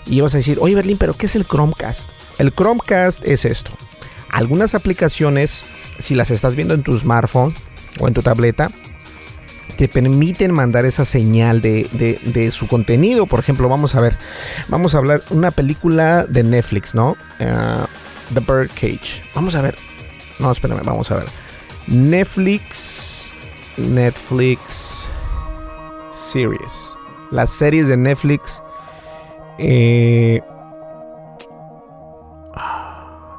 Y 0.06 0.20
vas 0.20 0.34
a 0.34 0.38
decir, 0.38 0.58
oye 0.60 0.74
Berlín, 0.74 0.98
pero 0.98 1.14
¿qué 1.14 1.26
es 1.26 1.34
el 1.34 1.46
Chromecast? 1.46 2.08
El 2.38 2.54
Chromecast 2.54 3.24
es 3.24 3.44
esto. 3.44 3.72
Algunas 4.30 4.74
aplicaciones, 4.74 5.64
si 5.98 6.14
las 6.14 6.30
estás 6.30 6.54
viendo 6.56 6.74
en 6.74 6.82
tu 6.82 6.96
smartphone 6.98 7.54
o 7.98 8.06
en 8.06 8.14
tu 8.14 8.22
tableta, 8.22 8.70
te 9.76 9.88
permiten 9.88 10.52
mandar 10.52 10.84
esa 10.86 11.04
señal 11.04 11.60
de, 11.60 12.50
su 12.52 12.66
contenido. 12.66 13.26
Por 13.26 13.40
ejemplo, 13.40 13.68
vamos 13.68 13.94
a 13.94 14.00
ver, 14.00 14.16
vamos 14.68 14.94
a 14.94 14.98
hablar 14.98 15.22
una 15.30 15.50
película 15.50 16.24
de 16.24 16.42
Netflix, 16.42 16.94
¿no? 16.94 17.16
Uh, 17.40 17.86
The 18.34 18.40
Bird 18.40 18.70
Cage. 18.74 19.22
Vamos 19.34 19.54
a 19.54 19.62
ver. 19.62 19.76
No, 20.38 20.50
espérame, 20.50 20.82
vamos 20.84 21.10
a 21.10 21.16
ver. 21.16 21.26
Netflix, 21.86 23.25
Netflix 23.76 25.08
Series. 26.12 26.96
Las 27.30 27.50
series 27.50 27.88
de 27.88 27.96
Netflix. 27.96 28.62
Eh, 29.58 30.40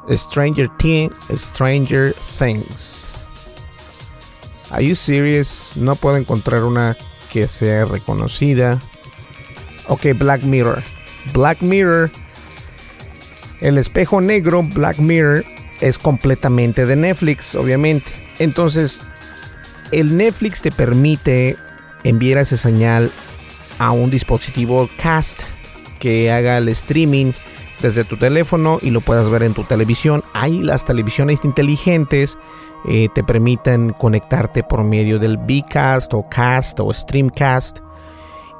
Stranger, 0.10 0.70
Things, 0.78 1.14
Stranger 1.36 2.14
Things. 2.38 3.06
Are 4.72 4.82
you 4.82 4.96
serious? 4.96 5.76
No 5.76 5.96
puedo 5.96 6.18
encontrar 6.18 6.64
una 6.64 6.96
que 7.32 7.48
sea 7.48 7.86
reconocida. 7.86 8.80
Ok, 9.88 10.08
Black 10.16 10.44
Mirror. 10.44 10.82
Black 11.34 11.62
Mirror. 11.62 12.10
El 13.62 13.78
espejo 13.78 14.22
negro, 14.22 14.64
Black 14.64 15.00
Mirror, 15.00 15.44
es 15.82 15.98
completamente 15.98 16.86
de 16.86 16.96
Netflix, 16.96 17.56
obviamente. 17.56 18.12
Entonces, 18.40 19.02
el 19.92 20.18
Netflix 20.18 20.62
te 20.62 20.72
permite 20.72 21.58
enviar 22.04 22.40
esa 22.40 22.58
señal 22.58 23.12
a 23.80 23.92
un 23.92 24.10
dispositivo 24.10 24.90
cast 24.98 25.40
que 26.00 26.32
haga 26.32 26.58
el 26.58 26.70
streaming 26.70 27.32
desde 27.82 28.04
tu 28.04 28.18
teléfono 28.18 28.80
y 28.82 28.92
lo 28.92 29.02
puedas 29.02 29.30
ver 29.30 29.44
en 29.44 29.54
tu 29.54 29.64
televisión. 29.64 30.24
Hay 30.34 30.62
las 30.62 30.86
televisiones 30.86 31.44
inteligentes 31.44 32.38
eh, 32.86 33.10
te 33.14 33.24
permiten 33.24 33.92
conectarte 33.92 34.64
por 34.64 34.84
medio 34.84 35.20
del 35.20 35.38
Bcast 35.38 36.14
o 36.14 36.28
Cast 36.30 36.80
o 36.80 36.94
Streamcast. 36.94 37.80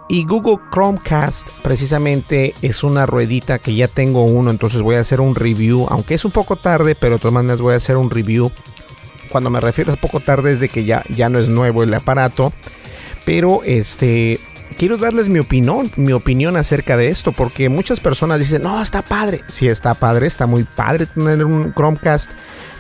Y 0.10 0.26
Google 0.26 0.58
Chromecast 0.72 1.62
precisamente 1.62 2.54
es 2.62 2.84
una 2.84 3.06
ruedita 3.06 3.60
que 3.60 3.76
ya 3.76 3.88
tengo 3.88 4.24
uno, 4.24 4.52
entonces 4.52 4.82
voy 4.82 4.96
a 4.96 5.02
hacer 5.02 5.20
un 5.20 5.36
review, 5.36 5.86
aunque 5.90 6.14
es 6.14 6.24
un 6.24 6.32
poco 6.32 6.56
tarde, 6.56 6.96
pero 6.96 7.16
de 7.16 7.20
todas 7.20 7.34
maneras 7.34 7.60
voy 7.60 7.74
a 7.74 7.78
hacer 7.78 7.98
un 7.98 8.10
review. 8.10 8.52
Cuando 9.28 9.50
me 9.50 9.60
refiero 9.60 9.94
a 9.94 9.96
poco 9.98 10.20
tarde 10.20 10.54
es 10.54 10.60
de 10.60 10.70
que 10.70 10.84
ya, 10.84 11.04
ya 11.10 11.30
no 11.30 11.40
es 11.40 11.48
nuevo 11.50 11.84
el 11.84 11.94
aparato, 11.94 12.54
pero 13.26 13.62
este 13.66 14.40
quiero 14.78 14.98
darles 14.98 15.30
mi 15.30 15.40
opinión, 15.40 15.92
mi 15.96 16.12
opinión 16.12 16.56
acerca 16.56 16.98
de 16.98 17.10
esto, 17.10 17.32
porque 17.32 17.70
muchas 17.70 18.00
personas 18.00 18.40
dicen, 18.40 18.62
no, 18.62 18.82
está 18.82 19.02
padre. 19.02 19.42
Sí, 19.48 19.68
está 19.68 19.94
padre, 19.94 20.28
está 20.28 20.46
muy 20.46 20.64
padre 20.64 21.06
tener 21.06 21.44
un 21.44 21.74
Chromecast, 21.74 22.32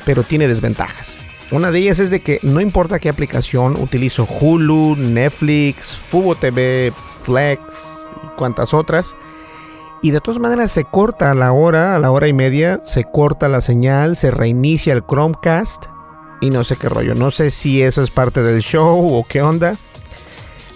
pero 0.05 0.23
tiene 0.23 0.47
desventajas. 0.47 1.17
Una 1.51 1.71
de 1.71 1.79
ellas 1.79 1.99
es 1.99 2.09
de 2.09 2.19
que 2.19 2.39
no 2.43 2.59
importa 2.59 2.99
qué 2.99 3.09
aplicación 3.09 3.77
utilizo, 3.81 4.27
Hulu, 4.27 4.95
Netflix, 4.97 5.97
Fubo 5.97 6.35
TV, 6.35 6.91
Flex 7.23 7.61
cuantas 8.37 8.73
otras. 8.73 9.15
Y 10.01 10.11
de 10.11 10.21
todas 10.21 10.39
maneras 10.39 10.71
se 10.71 10.83
corta 10.83 11.31
a 11.31 11.33
la 11.33 11.51
hora, 11.51 11.95
a 11.95 11.99
la 11.99 12.11
hora 12.11 12.27
y 12.27 12.33
media, 12.33 12.81
se 12.85 13.03
corta 13.03 13.47
la 13.47 13.61
señal, 13.61 14.15
se 14.15 14.29
reinicia 14.29 14.93
el 14.93 15.03
Chromecast 15.03 15.87
y 16.41 16.49
no 16.49 16.63
sé 16.63 16.75
qué 16.75 16.89
rollo. 16.89 17.15
No 17.15 17.31
sé 17.31 17.51
si 17.51 17.81
eso 17.81 18.01
es 18.01 18.11
parte 18.11 18.43
del 18.43 18.61
show 18.61 19.15
o 19.15 19.23
qué 19.23 19.41
onda. 19.41 19.73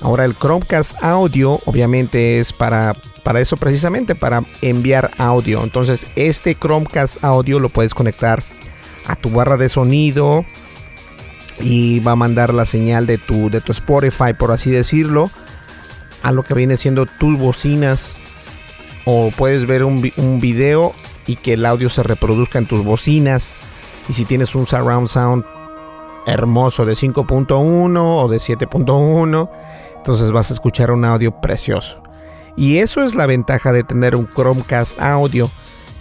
Ahora 0.01 0.25
el 0.25 0.35
Chromecast 0.35 0.95
audio 1.01 1.59
obviamente 1.65 2.39
es 2.39 2.53
para, 2.53 2.95
para 3.23 3.39
eso 3.39 3.55
precisamente, 3.55 4.15
para 4.15 4.43
enviar 4.61 5.11
audio. 5.17 5.63
Entonces 5.63 6.07
este 6.15 6.55
Chromecast 6.55 7.23
audio 7.23 7.59
lo 7.59 7.69
puedes 7.69 7.93
conectar 7.93 8.41
a 9.05 9.15
tu 9.15 9.29
barra 9.29 9.57
de 9.57 9.69
sonido 9.69 10.45
y 11.59 11.99
va 11.99 12.13
a 12.13 12.15
mandar 12.15 12.53
la 12.53 12.65
señal 12.65 13.05
de 13.05 13.19
tu, 13.19 13.51
de 13.51 13.61
tu 13.61 13.71
Spotify, 13.71 14.33
por 14.37 14.51
así 14.51 14.71
decirlo, 14.71 15.29
a 16.23 16.31
lo 16.31 16.43
que 16.43 16.55
viene 16.55 16.77
siendo 16.77 17.05
tus 17.05 17.37
bocinas. 17.37 18.17
O 19.05 19.31
puedes 19.35 19.65
ver 19.65 19.83
un, 19.83 20.11
un 20.17 20.39
video 20.39 20.93
y 21.25 21.35
que 21.35 21.53
el 21.53 21.65
audio 21.65 21.89
se 21.89 22.03
reproduzca 22.03 22.59
en 22.59 22.65
tus 22.65 22.83
bocinas. 22.83 23.53
Y 24.09 24.13
si 24.13 24.25
tienes 24.25 24.55
un 24.55 24.65
surround 24.65 25.07
sound 25.07 25.43
hermoso 26.25 26.85
de 26.85 26.93
5.1 26.93 27.97
o 27.99 28.27
de 28.27 28.37
7.1, 28.37 29.49
entonces 29.97 30.31
vas 30.31 30.49
a 30.49 30.53
escuchar 30.53 30.91
un 30.91 31.05
audio 31.05 31.31
precioso. 31.41 32.01
Y 32.55 32.77
eso 32.77 33.03
es 33.03 33.15
la 33.15 33.25
ventaja 33.25 33.71
de 33.71 33.83
tener 33.83 34.15
un 34.15 34.27
Chromecast 34.27 34.99
audio. 34.99 35.49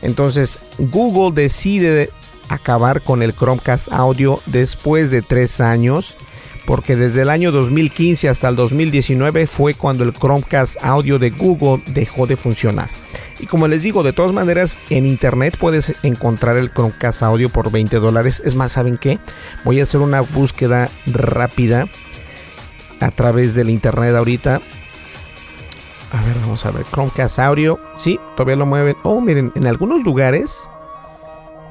Entonces 0.02 0.72
Google 0.78 1.34
decide 1.34 2.10
acabar 2.48 3.02
con 3.02 3.22
el 3.22 3.34
Chromecast 3.34 3.92
audio 3.92 4.38
después 4.46 5.10
de 5.10 5.22
tres 5.22 5.60
años. 5.60 6.16
Porque 6.70 6.94
desde 6.94 7.22
el 7.22 7.30
año 7.30 7.50
2015 7.50 8.28
hasta 8.28 8.48
el 8.48 8.54
2019 8.54 9.48
fue 9.48 9.74
cuando 9.74 10.04
el 10.04 10.12
Chromecast 10.12 10.76
audio 10.84 11.18
de 11.18 11.30
Google 11.30 11.82
dejó 11.92 12.28
de 12.28 12.36
funcionar. 12.36 12.88
Y 13.40 13.46
como 13.46 13.66
les 13.66 13.82
digo, 13.82 14.04
de 14.04 14.12
todas 14.12 14.32
maneras, 14.32 14.78
en 14.88 15.04
internet 15.04 15.56
puedes 15.58 16.04
encontrar 16.04 16.56
el 16.56 16.70
Chromecast 16.70 17.24
audio 17.24 17.48
por 17.48 17.72
20 17.72 17.96
dólares. 17.96 18.40
Es 18.44 18.54
más, 18.54 18.70
¿saben 18.70 18.98
qué? 18.98 19.18
Voy 19.64 19.80
a 19.80 19.82
hacer 19.82 20.00
una 20.00 20.20
búsqueda 20.20 20.88
rápida 21.06 21.88
a 23.00 23.10
través 23.10 23.56
del 23.56 23.68
internet 23.68 24.14
ahorita. 24.14 24.60
A 26.12 26.22
ver, 26.24 26.36
vamos 26.40 26.64
a 26.66 26.70
ver. 26.70 26.84
Chromecast 26.88 27.40
Audio. 27.40 27.80
Sí, 27.96 28.20
todavía 28.36 28.54
lo 28.54 28.66
mueven. 28.66 28.94
Oh, 29.02 29.20
miren, 29.20 29.50
en 29.56 29.66
algunos 29.66 30.04
lugares 30.04 30.68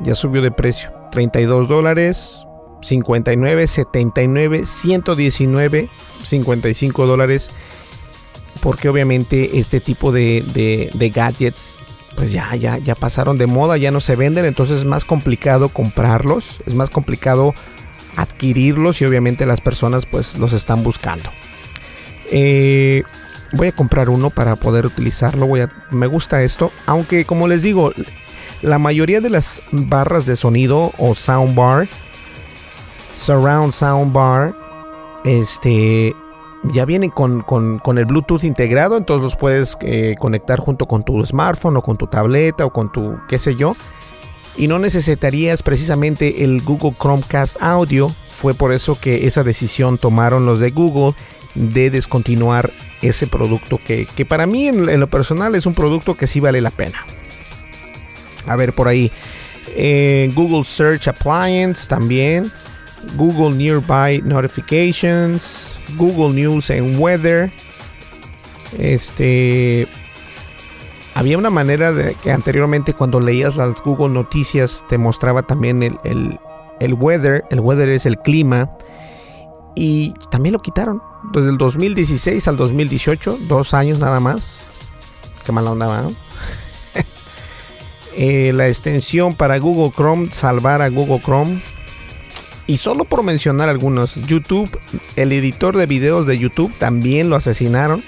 ya 0.02 0.14
subió 0.14 0.42
de 0.42 0.52
precio. 0.52 0.92
32 1.14 1.70
dólares, 1.70 2.46
59, 2.82 3.68
79, 3.68 4.66
119, 4.66 5.90
55 6.24 7.06
dólares. 7.08 7.50
Porque 8.62 8.90
obviamente 8.90 9.60
este 9.60 9.80
tipo 9.80 10.12
de, 10.12 10.44
de, 10.94 11.10
gadgets 11.10 11.80
pues 12.16 12.34
ya, 12.34 12.54
ya, 12.56 12.78
ya 12.78 12.96
pasaron 12.96 13.38
de 13.38 13.48
moda, 13.48 13.78
ya 13.78 13.92
no 13.92 14.02
se 14.02 14.16
venden. 14.16 14.46
Entonces 14.46 14.80
es 14.80 14.86
más 14.86 15.06
complicado 15.06 15.70
comprarlos. 15.70 16.62
Es 16.66 16.76
más 16.76 16.90
complicado 16.90 17.54
adquirirlos 18.18 19.02
y 19.02 19.06
obviamente 19.06 19.46
las 19.46 19.62
personas 19.62 20.06
pues 20.06 20.38
los 20.38 20.54
están 20.54 20.84
buscando. 20.84 21.30
Eh, 22.32 23.04
voy 23.54 23.68
a 23.68 23.72
comprar 23.72 24.10
uno 24.10 24.30
para 24.30 24.56
poder 24.56 24.86
utilizarlo. 24.86 25.48
Voy 25.48 25.62
a, 25.62 25.72
me 25.92 26.08
gusta 26.08 26.44
esto, 26.44 26.72
aunque 26.86 27.26
como 27.26 27.48
les 27.48 27.62
digo, 27.62 27.92
la 28.62 28.78
mayoría 28.78 29.22
de 29.22 29.30
las 29.30 29.64
barras 29.72 30.26
de 30.26 30.36
sonido 30.36 30.92
o 30.98 31.16
soundbar, 31.16 31.88
surround 33.20 33.74
soundbar, 33.74 34.56
este 35.24 36.16
ya 36.64 36.86
vienen 36.86 37.10
con, 37.10 37.44
el 37.98 38.06
Bluetooth 38.06 38.44
integrado, 38.44 38.98
entonces 38.98 39.24
los 39.24 39.36
puedes 39.36 39.78
eh, 39.82 40.16
conectar 40.20 40.60
junto 40.60 40.88
con 40.88 41.04
tu 41.04 41.24
smartphone 41.26 41.78
o 41.78 41.82
con 41.82 41.98
tu 41.98 42.08
tableta 42.08 42.66
o 42.66 42.74
con 42.74 42.92
tu 42.92 43.18
qué 43.30 43.38
sé 43.38 43.56
yo 43.56 43.76
y 44.60 44.68
no 44.68 44.78
necesitarías 44.78 45.64
precisamente 45.64 46.44
el 46.44 46.62
Google 46.62 46.94
Chromecast 47.00 47.62
Audio. 47.62 48.10
Fue 48.28 48.54
por 48.54 48.74
eso 48.74 49.00
que 49.00 49.26
esa 49.26 49.44
decisión 49.44 49.98
tomaron 49.98 50.46
los 50.46 50.60
de 50.60 50.72
Google 50.72 51.14
de 51.56 51.90
descontinuar 51.90 52.70
ese 53.02 53.26
producto 53.26 53.78
que, 53.78 54.06
para 54.28 54.46
mí 54.46 54.68
en, 54.68 55.00
lo 55.00 55.08
personal 55.08 55.56
es 55.56 55.66
un 55.66 55.74
producto 55.74 56.16
que 56.16 56.28
sí 56.28 56.42
vale 56.42 56.60
la 56.60 56.72
pena. 56.72 57.00
A 58.48 58.58
ver 58.58 58.74
por 58.74 58.90
ahí. 58.90 59.10
Eh, 59.68 60.30
Google 60.36 60.66
Search 60.66 61.08
Appliance 61.08 61.88
también. 61.88 62.52
Google 63.16 63.56
Nearby 63.56 64.22
Notifications. 64.24 65.78
Google 65.98 66.34
News 66.34 66.70
and 66.70 67.00
Weather. 67.00 67.52
Este 68.78 69.88
había 71.16 71.38
una 71.38 71.50
manera 71.50 71.92
de 71.92 72.16
que 72.16 72.32
anteriormente 72.32 72.94
cuando 72.94 73.20
leías 73.20 73.58
las 73.58 73.82
Google 73.82 74.14
Noticias 74.14 74.86
te 74.88 74.98
mostraba 74.98 75.44
también 75.44 75.84
el, 75.84 76.40
el, 76.80 76.94
weather. 76.94 77.44
El 77.50 77.60
weather 77.60 77.90
es 77.90 78.06
el 78.06 78.18
clima. 78.20 78.70
Y 79.76 80.14
también 80.32 80.54
lo 80.54 80.60
quitaron. 80.60 81.02
Desde 81.34 81.50
el 81.50 81.58
2016 81.58 82.48
al 82.48 82.58
2018, 82.58 83.38
dos 83.48 83.74
años 83.74 84.00
nada 84.00 84.20
más. 84.20 84.72
Qué 85.46 85.52
mala 85.52 85.72
onda, 85.72 86.08
eh, 88.16 88.52
la 88.54 88.68
extensión 88.68 89.36
para 89.36 89.58
Google 89.60 89.92
Chrome, 89.92 90.32
salvar 90.32 90.82
a 90.82 90.90
Google 90.90 91.22
Chrome. 91.22 91.62
Y 92.70 92.78
solo 92.78 93.04
por 93.04 93.24
mencionar 93.24 93.68
algunos, 93.68 94.14
YouTube, 94.28 94.70
el 95.16 95.32
editor 95.32 95.76
de 95.76 95.88
videos 95.88 96.28
de 96.28 96.38
YouTube 96.38 96.72
también 96.78 97.28
lo 97.28 97.36
asesinaron. 97.36 98.04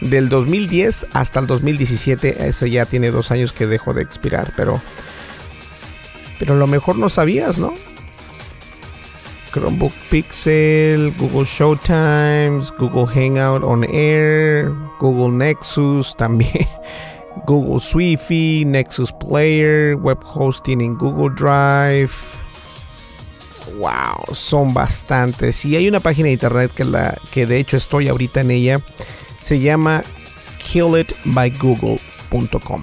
Del 0.00 0.30
2010 0.30 1.08
hasta 1.12 1.38
el 1.38 1.46
2017, 1.46 2.48
ese 2.48 2.70
ya 2.70 2.86
tiene 2.86 3.10
dos 3.10 3.30
años 3.30 3.52
que 3.52 3.66
dejó 3.66 3.92
de 3.92 4.00
expirar, 4.00 4.54
pero... 4.56 4.80
Pero 6.38 6.54
a 6.54 6.56
lo 6.56 6.66
mejor 6.66 6.96
no 6.96 7.10
sabías, 7.10 7.58
¿no? 7.58 7.74
Chromebook 9.52 9.92
Pixel, 10.08 11.12
Google 11.18 11.44
Showtimes, 11.44 12.72
Google 12.78 13.06
Hangout 13.06 13.62
on 13.62 13.84
Air, 13.84 14.72
Google 14.98 15.36
Nexus 15.36 16.16
también, 16.16 16.66
Google 17.46 17.80
Swift, 17.80 18.30
Nexus 18.30 19.12
Player, 19.12 19.94
web 19.96 20.20
hosting 20.24 20.80
en 20.80 20.96
Google 20.96 21.34
Drive. 21.36 22.39
Wow, 23.78 24.34
son 24.34 24.74
bastantes. 24.74 25.64
Y 25.64 25.76
hay 25.76 25.88
una 25.88 26.00
página 26.00 26.26
de 26.26 26.32
internet 26.32 26.72
que, 26.74 26.84
la, 26.84 27.16
que 27.32 27.46
de 27.46 27.58
hecho 27.58 27.76
estoy 27.76 28.08
ahorita 28.08 28.40
en 28.40 28.50
ella. 28.50 28.80
Se 29.40 29.58
llama 29.58 30.02
killitbygoogle.com. 30.70 32.82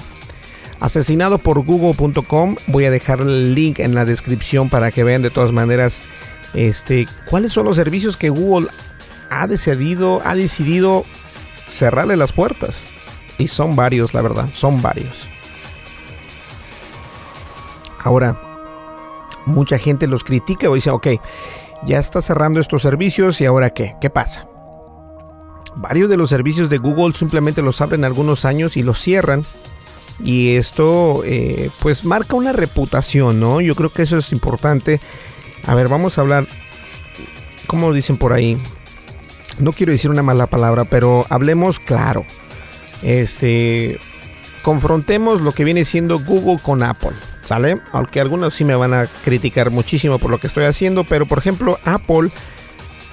Asesinado 0.80 1.40
por 1.40 1.66
google.com. 1.66 2.56
Voy 2.68 2.86
a 2.86 2.92
dejar 2.92 3.20
el 3.22 3.56
link 3.56 3.80
en 3.80 3.96
la 3.96 4.06
descripción 4.06 4.70
para 4.70 4.92
que 4.92 5.04
vean 5.04 5.22
de 5.22 5.30
todas 5.30 5.52
maneras 5.52 6.02
este, 6.54 7.08
¿Cuáles 7.30 7.54
son 7.54 7.66
los 7.66 7.76
servicios 7.76 8.18
que 8.18 8.30
Google 8.30 8.68
ha 9.30 9.48
decidido, 9.48 10.22
ha 10.26 10.36
decidido 10.36 11.06
cerrarle 11.68 12.16
las 12.16 12.32
puertas? 12.32 12.86
Y 13.38 13.48
son 13.48 13.76
varios, 13.76 14.14
la 14.14 14.22
verdad, 14.22 14.50
son 14.54 14.82
varios. 14.82 15.28
Ahora, 18.00 18.40
mucha 19.48 19.80
gente 19.80 20.08
los 20.08 20.24
critica 20.24 20.70
o 20.70 20.76
dice, 20.76 20.92
ok, 20.92 21.08
ya 21.86 22.00
está 22.00 22.22
cerrando 22.22 22.60
estos 22.60 22.82
servicios 22.82 23.42
y 23.42 23.46
ahora 23.46 23.72
qué, 23.72 23.96
¿qué 24.00 24.10
pasa? 24.10 24.48
Varios 25.76 26.10
de 26.10 26.18
los 26.18 26.30
servicios 26.30 26.70
de 26.70 26.78
Google 26.78 27.14
simplemente 27.14 27.62
los 27.62 27.82
abren 27.82 28.04
algunos 28.04 28.46
años 28.46 28.78
y 28.78 28.84
los 28.84 29.00
cierran. 29.00 29.44
Y 30.24 30.56
esto 30.56 31.22
eh, 31.26 31.70
pues 31.80 32.04
marca 32.04 32.36
una 32.36 32.52
reputación, 32.52 33.40
¿no? 33.40 33.62
Yo 33.62 33.76
creo 33.76 33.92
que 33.92 34.02
eso 34.02 34.18
es 34.18 34.32
importante 34.32 35.00
a 35.68 35.76
ver, 35.76 35.90
vamos 35.90 36.18
a 36.18 36.22
hablar, 36.22 36.48
¿cómo 37.68 37.92
dicen 37.92 38.18
por 38.18 38.32
ahí? 38.32 38.58
No 39.60 39.74
quiero 39.74 39.92
decir 39.92 40.10
una 40.10 40.24
mala 40.24 40.48
palabra, 40.48 40.86
pero 40.86 41.26
hablemos 41.30 41.80
claro. 41.80 42.24
Este, 43.02 44.00
confrontemos 44.62 45.42
lo 45.42 45.52
que 45.52 45.66
viene 45.66 45.84
siendo 45.84 46.20
Google 46.20 46.58
con 46.64 46.84
Apple, 46.84 47.12
¿sale? 47.48 47.80
Aunque 47.94 48.20
algunos 48.20 48.54
sí 48.54 48.66
me 48.66 48.76
van 48.76 48.94
a 48.94 49.08
criticar 49.24 49.72
muchísimo 49.72 50.20
por 50.20 50.30
lo 50.30 50.38
que 50.38 50.48
estoy 50.48 50.66
haciendo, 50.66 51.06
pero 51.06 51.26
por 51.26 51.38
ejemplo, 51.38 51.78
Apple 51.86 52.30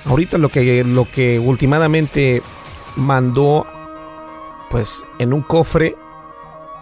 ahorita 0.07 0.39
lo 0.39 0.49
que 0.49 0.83
lo 0.83 1.09
que 1.09 1.39
últimamente 1.39 2.43
mandó 2.97 3.65
pues 4.71 5.05
en 5.21 5.33
un 5.33 5.43
cofre 5.43 5.95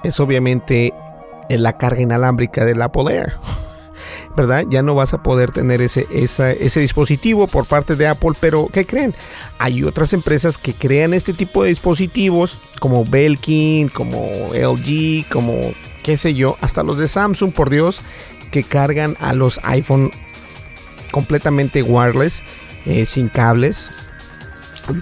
es 0.03 0.19
obviamente 0.19 0.95
en 1.51 1.62
la 1.62 1.77
carga 1.77 2.01
inalámbrica 2.01 2.65
del 2.65 2.81
Apple 2.81 3.15
Air. 3.15 3.35
¿Verdad? 4.37 4.64
Ya 4.68 4.83
no 4.83 4.95
vas 4.95 5.14
a 5.14 5.23
poder 5.23 5.51
tener 5.51 5.83
ese, 5.83 6.07
ese 6.11 6.81
dispositivo 6.81 7.47
por 7.47 7.66
parte 7.66 7.97
de 7.97 8.07
Apple, 8.07 8.33
pero 8.40 8.68
¿qué 8.73 8.87
creen? 8.87 9.14
Hay 9.59 9.85
otras 9.85 10.12
empresas 10.12 10.59
que 10.59 10.75
crean 10.75 11.14
este 11.14 11.33
tipo 11.33 11.62
de 11.62 11.71
dispositivos, 11.71 12.59
como 12.81 13.05
Belkin, 13.05 13.88
como 13.88 14.29
LG, 14.55 15.29
como 15.31 15.61
qué 16.03 16.16
sé 16.16 16.35
yo, 16.35 16.57
hasta 16.61 16.83
los 16.83 16.99
de 16.99 17.09
Samsung, 17.09 17.53
por 17.53 17.71
Dios, 17.71 18.01
que 18.51 18.62
cargan 18.62 19.16
a 19.21 19.33
los 19.35 19.61
iPhone 19.64 20.11
completamente 21.11 21.83
wireless, 21.83 22.42
eh, 22.85 23.07
sin 23.07 23.29
cables, 23.29 23.90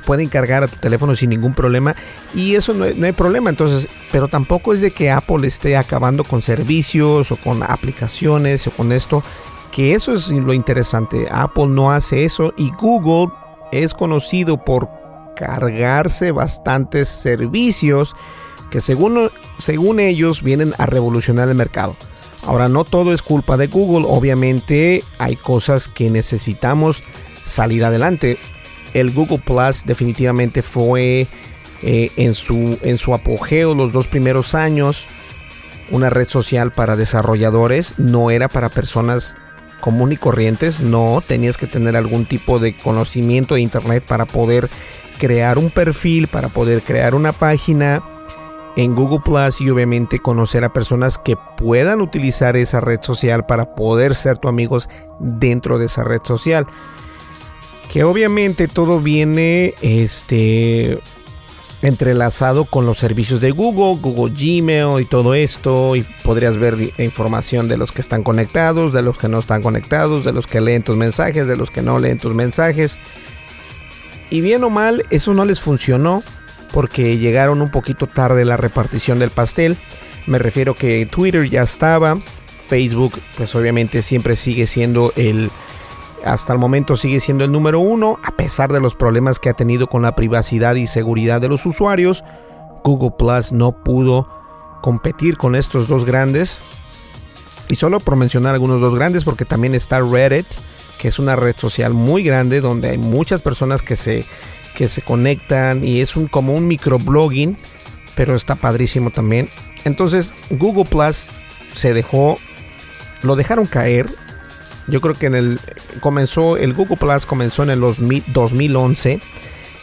pueden 0.07 0.29
cargar 0.29 0.63
a 0.63 0.69
tu 0.69 0.77
teléfono 0.77 1.15
sin 1.15 1.31
ningún 1.31 1.55
problema 1.55 1.95
y 2.35 2.55
eso 2.55 2.75
no, 2.75 2.85
hay 2.85 3.13
problema. 3.13 3.51
Entonces 3.51 3.89
pero 4.13 4.29
tampoco 4.29 4.73
es 4.73 4.81
de 4.81 4.91
que 4.91 5.11
Apple 5.11 5.47
esté 5.47 5.77
acabando 5.77 6.25
con 6.25 6.43
servicios 6.43 7.31
o 7.33 7.37
con 7.37 7.63
aplicaciones 7.63 8.67
o 8.67 8.71
con 8.71 8.93
esto 8.93 9.23
que 9.73 9.95
eso 9.95 10.15
es 10.15 10.29
lo 10.29 10.53
interesante. 10.53 11.29
Apple 11.31 11.69
no 11.69 11.93
hace 11.93 12.25
eso 12.25 12.53
y 12.57 12.71
Google 12.71 13.33
es 13.73 13.95
conocido 13.95 14.65
por 14.65 14.89
cargarse 15.37 16.33
bastantes 16.33 17.09
servicios 17.09 18.15
que 18.71 18.81
según, 18.81 19.31
según 19.59 20.01
ellos 20.01 20.43
vienen 20.43 20.73
a 20.79 20.87
revolucionar 20.87 21.49
el 21.49 21.55
mercado. 21.55 21.95
Ahora 22.47 22.69
no 22.69 22.85
todo 22.85 23.13
es 23.13 23.23
culpa 23.23 23.57
de 23.57 23.67
Google. 23.67 24.07
Obviamente 24.09 25.05
hay 25.19 25.37
cosas 25.37 25.89
que 25.89 26.11
necesitamos 26.11 27.03
salir 27.45 27.85
adelante 27.85 28.39
el 28.95 29.11
Google 29.11 29.39
Plus 29.39 29.85
definitivamente 29.85 30.63
fue 30.63 31.27
eh, 31.83 32.11
en, 32.17 32.35
su, 32.35 32.79
en 32.83 32.97
su 32.97 33.15
apogeo 33.15 33.75
los 33.75 33.93
dos 33.93 34.07
primeros 34.07 34.55
años. 34.55 35.07
Una 35.91 36.11
red 36.11 36.29
social 36.29 36.71
para 36.73 36.95
desarrolladores, 36.95 37.99
no 37.99 38.31
era 38.31 38.49
para 38.49 38.69
personas 38.69 39.35
común 39.81 40.13
y 40.13 40.17
corrientes, 40.17 40.81
no, 40.81 41.23
tenías 41.27 41.57
que 41.57 41.67
tener 41.67 41.97
algún 41.97 42.27
tipo 42.27 42.59
de 42.59 42.75
conocimiento 42.75 43.55
de 43.55 43.63
internet 43.63 44.05
para 44.07 44.27
poder 44.27 44.69
crear 45.19 45.59
un 45.59 45.71
perfil, 45.71 46.29
para 46.29 46.49
poder 46.49 46.83
crear 46.83 47.15
una 47.15 47.33
página 47.33 48.03
en 48.77 48.95
Google 48.95 49.21
Plus 49.25 49.61
y 49.61 49.71
obviamente 49.71 50.21
conocer 50.21 50.65
a 50.65 50.73
personas 50.73 51.19
que 51.19 51.37
puedan 51.57 52.01
utilizar 52.01 52.57
esa 52.57 52.81
red 52.81 53.01
social 53.03 53.47
para 53.47 53.75
poder 53.75 54.15
ser 54.15 54.39
tu 54.39 54.49
amigos 54.49 54.89
dentro 55.19 55.79
de 55.79 55.87
esa 55.87 56.05
red 56.05 56.21
social 56.25 56.67
que 57.91 58.05
obviamente 58.05 58.69
todo 58.69 59.01
viene 59.01 59.75
este 59.83 60.99
entrelazado 61.83 62.67
con 62.67 62.87
los 62.87 62.99
servicios 62.99 63.41
de 63.41 63.51
Google, 63.51 64.01
Google 64.01 64.35
Gmail 64.35 65.01
y 65.01 65.07
todo 65.07 65.35
esto 65.35 65.97
y 65.97 66.05
podrías 66.23 66.57
ver 66.59 66.77
información 66.99 67.69
de 67.69 67.79
los 67.79 67.91
que 67.91 68.03
están 68.03 68.23
conectados, 68.23 68.93
de 68.93 69.03
los 69.03 69.19
que 69.19 69.29
no 69.29 69.39
están 69.39 69.63
conectados, 69.63 70.25
de 70.25 70.33
los 70.33 70.47
que 70.47 70.61
leen 70.61 70.83
tus 70.83 70.97
mensajes, 70.97 71.47
de 71.47 71.57
los 71.57 71.71
que 71.71 71.83
no 71.83 71.99
leen 71.99 72.19
tus 72.19 72.35
mensajes. 72.35 72.97
Y 74.29 74.41
bien 74.41 74.63
o 74.63 74.71
mal, 74.71 75.03
eso 75.11 75.35
no 75.35 75.45
les 75.45 75.61
funcionó 75.61 76.23
porque 76.73 77.19
llegaron 77.19 77.61
un 77.61 77.73
poquito 77.73 78.07
tarde 78.07 78.45
la 78.45 78.57
repartición 78.57 79.19
del 79.19 79.31
pastel. 79.31 79.77
Me 80.27 80.39
refiero 80.39 80.75
que 80.75 81.07
Twitter 81.07 81.49
ya 81.49 81.63
estaba, 81.63 82.17
Facebook 82.69 83.15
pues 83.37 83.53
obviamente 83.57 84.03
siempre 84.03 84.37
sigue 84.37 84.69
siendo 84.69 85.13
el 85.17 85.51
hasta 86.25 86.53
el 86.53 86.59
momento 86.59 86.97
sigue 86.97 87.21
siendo 87.21 87.45
el 87.45 87.53
número 87.53 87.81
uno, 87.81 88.19
a 88.23 88.33
pesar 88.33 88.73
de 88.73 88.81
los 88.81 88.95
problemas 88.95 89.39
que 89.39 89.49
ha 89.49 89.55
tenido 89.55 89.87
con 89.87 90.03
la 90.03 90.15
privacidad 90.15 90.75
y 90.75 90.87
seguridad 90.87 91.41
de 91.41 91.49
los 91.49 91.67
usuarios. 91.67 92.25
Google 92.85 93.13
Plus 93.19 93.53
no 93.53 93.73
pudo 93.73 94.29
competir 94.81 95.37
con 95.37 95.55
estos 95.55 95.89
dos 95.89 96.05
grandes. 96.05 96.61
Y 97.69 97.77
solo 97.77 98.01
por 98.01 98.17
mencionar 98.17 98.55
algunos 98.55 98.81
dos 98.81 98.95
grandes, 98.95 99.25
porque 99.25 99.45
también 99.45 99.75
está 99.75 100.01
Reddit, 100.01 100.47
que 100.99 101.09
es 101.09 101.19
una 101.19 101.37
red 101.37 101.57
social 101.57 101.95
muy 101.95 102.23
grande 102.23 102.61
donde 102.61 102.91
hay 102.91 102.99
muchas 102.99 103.43
personas 103.43 103.81
que 103.81 103.97
se, 103.97 104.25
que 104.75 104.89
se 104.89 105.03
conectan 105.03 105.85
y 105.85 106.01
es 106.01 106.17
un, 106.17 106.27
como 106.27 106.53
un 106.53 106.67
microblogging, 106.67 107.57
pero 108.17 108.35
está 108.35 108.57
padrísimo 108.57 109.11
también. 109.11 109.49
Entonces 109.85 110.35
Google 110.51 110.85
Plus 110.85 111.27
se 111.75 111.95
dejó, 111.95 112.37
lo 113.23 113.37
dejaron 113.37 113.67
caer 113.67 114.07
yo 114.87 115.01
creo 115.01 115.15
que 115.15 115.27
en 115.27 115.35
el 115.35 115.61
comenzó 116.01 116.57
el 116.57 116.75
Google 116.75 116.97
Plus 116.97 117.27
comenzó 117.27 117.63
en 117.63 117.71
el 117.71 117.81
2011 117.81 119.21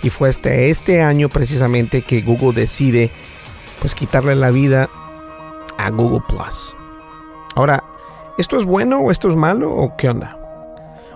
y 0.04 0.10
fue 0.10 0.30
este, 0.30 0.70
este 0.70 1.02
año 1.02 1.30
precisamente 1.30 2.02
que 2.02 2.22
Google 2.22 2.54
decide 2.54 3.12
pues 3.80 3.96
quitarle 3.96 4.36
la 4.36 4.52
vida 4.52 4.90
a 5.78 5.90
Google 5.92 6.24
Plus. 6.28 6.76
Ahora, 7.56 7.84
¿esto 8.38 8.58
es 8.58 8.66
bueno 8.66 9.00
o 9.00 9.12
esto 9.12 9.30
es 9.30 9.36
malo 9.36 9.72
o 9.72 9.96
qué 9.98 10.10
onda? 10.10 10.38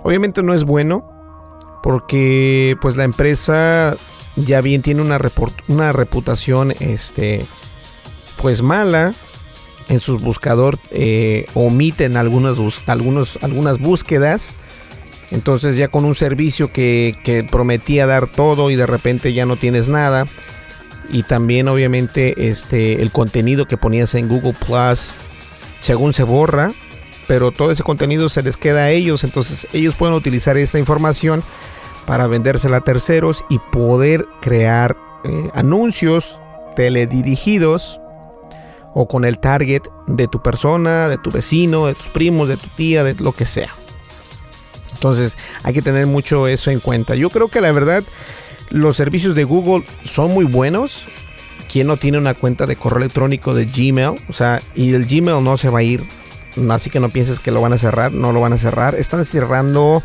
Obviamente 0.04 0.42
no 0.42 0.54
es 0.54 0.64
bueno 0.64 1.10
porque 1.84 2.76
pues 2.82 2.96
la 2.96 3.04
empresa 3.04 3.96
ya 4.36 4.62
bien 4.62 4.82
tiene 4.82 5.02
una, 5.02 5.20
una 5.68 5.92
reputación 5.92 6.72
este 6.80 7.46
pues 8.42 8.62
mala 8.62 9.14
en 9.92 10.00
sus 10.00 10.24
buscador 10.24 10.80
eh, 10.92 11.46
omiten 11.54 12.16
algunas, 12.16 12.58
algunos, 12.88 13.38
algunas 13.44 13.78
búsquedas. 13.78 14.54
Entonces 15.32 15.76
ya 15.76 15.90
con 15.90 16.06
un 16.06 16.16
servicio 16.16 16.72
que, 16.72 17.18
que, 17.26 17.44
prometía 17.44 18.06
dar 18.06 18.28
todo 18.28 18.72
y 18.72 18.76
de 18.78 18.86
repente 18.86 19.34
ya 19.34 19.46
no 19.46 19.58
tienes 19.58 19.90
nada. 19.90 20.26
Y 21.10 21.24
también 21.24 21.68
obviamente 21.68 22.50
este, 22.50 23.02
el 23.02 23.12
contenido 23.12 23.68
que 23.68 23.76
ponías 23.76 24.16
en 24.16 24.30
Google 24.30 24.56
Plus 24.66 25.12
según 25.82 26.14
se 26.14 26.24
borra. 26.24 26.72
Pero 27.28 27.52
todo 27.52 27.72
ese 27.72 27.84
contenido 27.84 28.30
se 28.30 28.44
les 28.44 28.56
queda 28.56 28.84
a 28.84 28.90
ellos. 28.92 29.26
Entonces 29.26 29.68
ellos 29.74 29.96
pueden 29.96 30.16
utilizar 30.16 30.56
esta 30.56 30.80
información 30.80 31.44
para 32.06 32.28
vendérsela 32.28 32.78
a 32.78 32.82
terceros 32.82 33.44
y 33.50 33.60
poder 33.60 34.26
crear 34.42 34.96
eh, 35.26 35.50
anuncios 35.54 36.40
teledirigidos 36.78 38.01
o 38.94 39.08
con 39.08 39.26
el 39.26 39.40
target 39.40 39.84
de 40.08 40.28
tu 40.28 40.42
persona, 40.42 41.08
de 41.08 41.18
tu 41.18 41.32
vecino, 41.32 41.88
de 41.88 41.94
tus 41.94 42.08
primos, 42.08 42.48
de 42.48 42.58
tu 42.58 42.68
tía, 42.70 43.04
de 43.04 43.16
lo 43.16 43.32
que 43.32 43.46
sea. 43.46 43.70
Entonces 44.94 45.38
hay 45.64 45.74
que 45.74 45.82
tener 45.82 46.06
mucho 46.08 46.48
eso 46.48 46.70
en 46.72 46.80
cuenta. 46.80 47.16
Yo 47.16 47.30
creo 47.30 47.48
que 47.48 47.62
la 47.62 47.72
verdad 47.72 48.04
los 48.70 48.96
servicios 48.96 49.36
de 49.36 49.44
Google 49.44 49.86
son 50.04 50.34
muy 50.34 50.46
buenos. 50.46 51.08
¿Quién 51.72 51.88
no 51.88 51.98
tiene 51.98 52.18
una 52.18 52.34
cuenta 52.34 52.66
de 52.66 52.76
correo 52.76 53.00
electrónico 53.00 53.54
de 53.54 53.66
Gmail? 53.66 54.20
O 54.30 54.34
sea, 54.34 54.62
y 54.76 54.94
el 54.94 55.06
Gmail 55.06 55.44
no 55.44 55.58
se 55.58 55.70
va 55.70 55.80
a 55.80 55.84
ir. 55.84 56.04
Así 56.70 56.90
que 56.90 57.00
no 57.00 57.10
pienses 57.10 57.40
que 57.40 57.52
lo 57.52 57.62
van 57.62 57.74
a 57.74 57.78
cerrar. 57.78 58.12
No 58.12 58.34
lo 58.34 58.42
van 58.42 58.54
a 58.54 58.58
cerrar. 58.58 58.96
Están 58.96 59.24
cerrando 59.26 60.04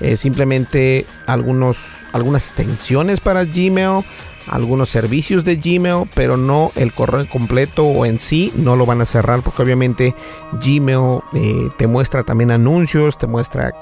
eh, 0.00 0.16
simplemente 0.16 1.06
algunos, 1.26 1.78
algunas 2.12 2.46
extensiones 2.46 3.20
para 3.20 3.44
Gmail 3.44 4.04
algunos 4.48 4.88
servicios 4.88 5.44
de 5.44 5.56
Gmail, 5.56 6.08
pero 6.14 6.36
no 6.36 6.70
el 6.76 6.92
correo 6.92 7.28
completo 7.28 7.84
o 7.84 8.06
en 8.06 8.18
sí 8.18 8.52
no 8.56 8.76
lo 8.76 8.86
van 8.86 9.00
a 9.00 9.06
cerrar 9.06 9.42
porque 9.42 9.62
obviamente 9.62 10.14
Gmail 10.52 11.20
eh, 11.34 11.68
te 11.76 11.86
muestra 11.86 12.22
también 12.24 12.50
anuncios, 12.50 13.18
te 13.18 13.26
muestra 13.26 13.72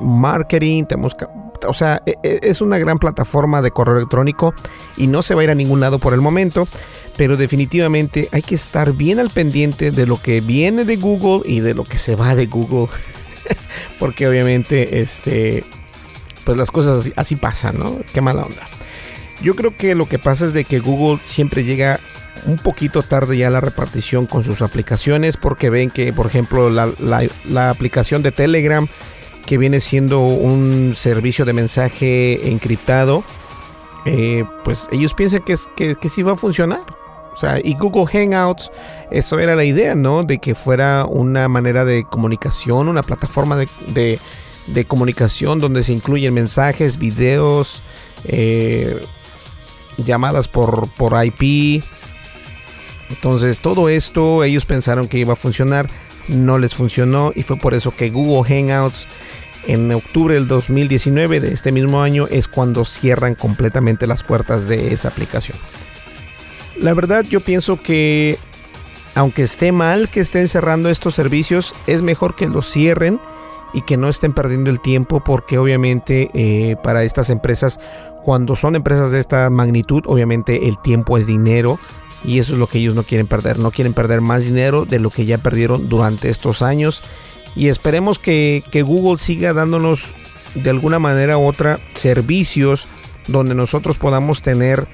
marketing, 0.00 0.84
te 0.84 0.96
muestra, 0.96 1.28
o 1.66 1.74
sea, 1.74 2.02
e, 2.06 2.16
e, 2.22 2.40
es 2.42 2.60
una 2.60 2.78
gran 2.78 2.98
plataforma 2.98 3.62
de 3.62 3.70
correo 3.70 3.96
electrónico 3.96 4.54
y 4.96 5.06
no 5.06 5.22
se 5.22 5.34
va 5.34 5.42
a 5.42 5.44
ir 5.44 5.50
a 5.50 5.54
ningún 5.54 5.80
lado 5.80 5.98
por 5.98 6.14
el 6.14 6.20
momento, 6.20 6.66
pero 7.16 7.36
definitivamente 7.36 8.28
hay 8.32 8.42
que 8.42 8.54
estar 8.54 8.92
bien 8.92 9.18
al 9.18 9.30
pendiente 9.30 9.90
de 9.90 10.06
lo 10.06 10.20
que 10.20 10.40
viene 10.40 10.84
de 10.84 10.96
Google 10.96 11.42
y 11.44 11.60
de 11.60 11.74
lo 11.74 11.84
que 11.84 11.98
se 11.98 12.16
va 12.16 12.34
de 12.34 12.46
Google, 12.46 12.88
porque 13.98 14.28
obviamente 14.28 15.00
este 15.00 15.64
pues 16.44 16.56
las 16.56 16.70
cosas 16.70 17.00
así, 17.00 17.12
así 17.16 17.36
pasan, 17.36 17.78
¿no? 17.78 17.98
Qué 18.12 18.20
mala 18.20 18.42
onda. 18.42 18.62
Yo 19.42 19.54
creo 19.56 19.76
que 19.76 19.94
lo 19.94 20.08
que 20.08 20.18
pasa 20.18 20.46
es 20.46 20.52
de 20.52 20.64
que 20.64 20.80
Google 20.80 21.18
siempre 21.24 21.64
llega 21.64 21.98
un 22.46 22.56
poquito 22.56 23.02
tarde 23.02 23.36
ya 23.36 23.48
a 23.48 23.50
la 23.50 23.60
repartición 23.60 24.26
con 24.26 24.44
sus 24.44 24.62
aplicaciones 24.62 25.36
porque 25.36 25.70
ven 25.70 25.90
que, 25.90 26.12
por 26.12 26.26
ejemplo, 26.26 26.70
la, 26.70 27.70
aplicación 27.70 28.22
de 28.22 28.32
Telegram, 28.32 28.86
que 29.46 29.58
viene 29.58 29.80
siendo 29.80 30.20
un 30.20 30.94
servicio 30.94 31.44
de 31.44 31.52
mensaje 31.52 32.50
encriptado, 32.50 33.24
eh, 34.06 34.44
pues 34.64 34.88
ellos 34.92 35.14
piensan 35.14 35.42
que, 35.42 35.56
que, 35.76 35.96
que 35.96 36.08
sí 36.08 36.22
va 36.22 36.32
a 36.32 36.36
funcionar. 36.36 36.80
O 37.32 37.36
sea, 37.36 37.58
y 37.62 37.74
Google 37.74 38.06
Hangouts, 38.06 38.70
eso 39.10 39.38
era 39.38 39.54
la 39.54 39.64
idea, 39.64 39.94
¿no? 39.94 40.24
De 40.24 40.38
que 40.38 40.54
fuera 40.54 41.06
una 41.06 41.48
manera 41.48 41.84
de 41.84 42.04
comunicación, 42.04 42.88
una 42.88 43.02
plataforma 43.02 43.56
de, 43.56 44.18
de, 44.66 44.84
comunicación 44.84 45.60
donde 45.60 45.82
se 45.82 45.92
incluyen 45.92 46.34
mensajes, 46.34 46.98
videos, 46.98 47.82
eh, 48.24 49.00
llamadas 50.04 50.48
por, 50.48 50.90
por 50.94 51.14
IP. 51.24 51.82
Entonces 53.10 53.60
todo 53.60 53.88
esto 53.88 54.44
ellos 54.44 54.64
pensaron 54.64 55.08
que 55.08 55.18
iba 55.18 55.32
a 55.32 55.36
funcionar, 55.36 55.88
no 56.28 56.58
les 56.58 56.74
funcionó 56.74 57.32
y 57.34 57.42
fue 57.42 57.56
por 57.56 57.74
eso 57.74 57.94
que 57.94 58.10
Google 58.10 58.48
Hangouts 58.48 59.06
en 59.66 59.92
octubre 59.92 60.34
del 60.34 60.48
2019 60.48 61.40
de 61.40 61.52
este 61.52 61.72
mismo 61.72 62.02
año 62.02 62.26
es 62.30 62.48
cuando 62.48 62.84
cierran 62.84 63.34
completamente 63.34 64.06
las 64.06 64.22
puertas 64.22 64.66
de 64.66 64.92
esa 64.92 65.08
aplicación. 65.08 65.58
La 66.80 66.94
verdad 66.94 67.24
yo 67.28 67.40
pienso 67.40 67.78
que 67.80 68.38
aunque 69.14 69.42
esté 69.42 69.72
mal 69.72 70.08
que 70.08 70.20
estén 70.20 70.48
cerrando 70.48 70.88
estos 70.88 71.14
servicios, 71.14 71.74
es 71.86 72.00
mejor 72.00 72.36
que 72.36 72.48
los 72.48 72.70
cierren 72.70 73.20
y 73.72 73.82
que 73.82 73.96
no 73.96 74.08
estén 74.08 74.32
perdiendo 74.32 74.70
el 74.70 74.80
tiempo 74.80 75.22
porque 75.22 75.58
obviamente 75.58 76.30
eh, 76.34 76.76
para 76.82 77.04
estas 77.04 77.30
empresas 77.30 77.78
cuando 78.22 78.56
son 78.56 78.76
empresas 78.76 79.10
de 79.10 79.18
esta 79.18 79.48
magnitud, 79.50 80.02
obviamente 80.06 80.68
el 80.68 80.80
tiempo 80.80 81.18
es 81.18 81.26
dinero 81.26 81.78
y 82.24 82.38
eso 82.38 82.52
es 82.52 82.58
lo 82.58 82.66
que 82.66 82.78
ellos 82.78 82.94
no 82.94 83.02
quieren 83.02 83.26
perder. 83.26 83.58
No 83.58 83.70
quieren 83.70 83.94
perder 83.94 84.20
más 84.20 84.44
dinero 84.44 84.84
de 84.84 84.98
lo 84.98 85.10
que 85.10 85.24
ya 85.24 85.38
perdieron 85.38 85.88
durante 85.88 86.28
estos 86.28 86.62
años. 86.62 87.02
Y 87.56 87.68
esperemos 87.68 88.18
que, 88.18 88.62
Google 88.86 89.18
siga 89.18 89.52
dándonos 89.52 90.12
de 90.54 90.70
alguna 90.70 90.98
manera 90.98 91.38
u 91.38 91.46
otra 91.46 91.78
servicios 91.94 92.88
donde 93.28 93.54
nosotros 93.54 93.98
podamos 93.98 94.42
tener 94.42 94.88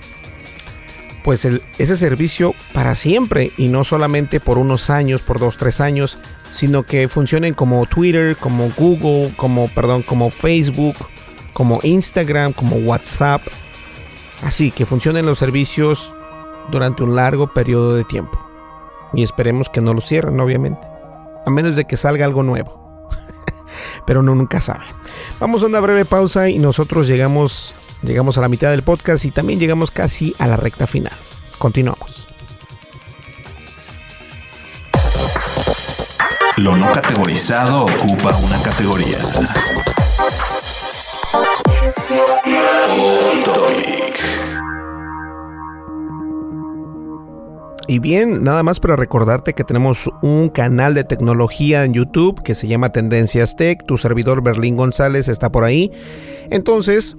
pues 1.24 1.44
ese 1.44 1.96
servicio 1.96 2.54
para 2.72 2.94
siempre 2.94 3.50
y 3.56 3.68
no 3.68 3.82
solamente 3.82 4.38
por 4.38 4.58
unos 4.58 4.90
años, 4.90 5.22
por 5.22 5.40
dos, 5.40 5.56
tres 5.56 5.80
años, 5.80 6.18
sino 6.52 6.84
que 6.84 7.08
funcionen 7.08 7.54
como 7.54 7.84
Twitter, 7.86 8.36
como 8.36 8.70
Google, 8.76 9.34
como, 9.36 9.66
perdón, 9.68 10.02
como 10.02 10.30
Facebook, 10.30 10.94
como 11.56 11.80
Instagram, 11.82 12.52
como 12.52 12.76
WhatsApp. 12.76 13.40
Así 14.44 14.70
que 14.70 14.84
funcionen 14.84 15.24
los 15.24 15.38
servicios 15.38 16.14
durante 16.70 17.02
un 17.02 17.16
largo 17.16 17.54
periodo 17.54 17.94
de 17.94 18.04
tiempo. 18.04 18.38
Y 19.14 19.22
esperemos 19.22 19.70
que 19.70 19.80
no 19.80 19.94
lo 19.94 20.02
cierren, 20.02 20.38
obviamente. 20.38 20.86
A 21.46 21.50
menos 21.50 21.74
de 21.74 21.86
que 21.86 21.96
salga 21.96 22.26
algo 22.26 22.42
nuevo. 22.42 23.08
Pero 24.06 24.20
uno 24.20 24.34
nunca 24.34 24.60
sabe. 24.60 24.84
Vamos 25.40 25.62
a 25.62 25.66
una 25.66 25.80
breve 25.80 26.04
pausa 26.04 26.50
y 26.50 26.58
nosotros 26.58 27.08
llegamos, 27.08 27.74
llegamos 28.02 28.36
a 28.36 28.42
la 28.42 28.48
mitad 28.48 28.68
del 28.68 28.82
podcast 28.82 29.24
y 29.24 29.30
también 29.30 29.58
llegamos 29.58 29.90
casi 29.90 30.36
a 30.38 30.46
la 30.48 30.58
recta 30.58 30.86
final. 30.86 31.14
Continuamos. 31.56 32.28
Lo 36.58 36.76
no 36.76 36.92
categorizado 36.92 37.86
ocupa 37.86 38.36
una 38.36 38.60
categoría. 38.62 39.18
Y 47.88 48.00
bien, 48.00 48.42
nada 48.42 48.62
más 48.62 48.80
para 48.80 48.96
recordarte 48.96 49.54
que 49.54 49.62
tenemos 49.62 50.10
un 50.20 50.48
canal 50.48 50.94
de 50.94 51.04
tecnología 51.04 51.84
en 51.84 51.94
YouTube 51.94 52.42
que 52.42 52.54
se 52.54 52.66
llama 52.66 52.90
Tendencias 52.90 53.54
Tech. 53.54 53.84
Tu 53.86 53.96
servidor 53.96 54.42
Berlín 54.42 54.76
González 54.76 55.28
está 55.28 55.52
por 55.52 55.64
ahí. 55.64 55.92
Entonces, 56.50 57.14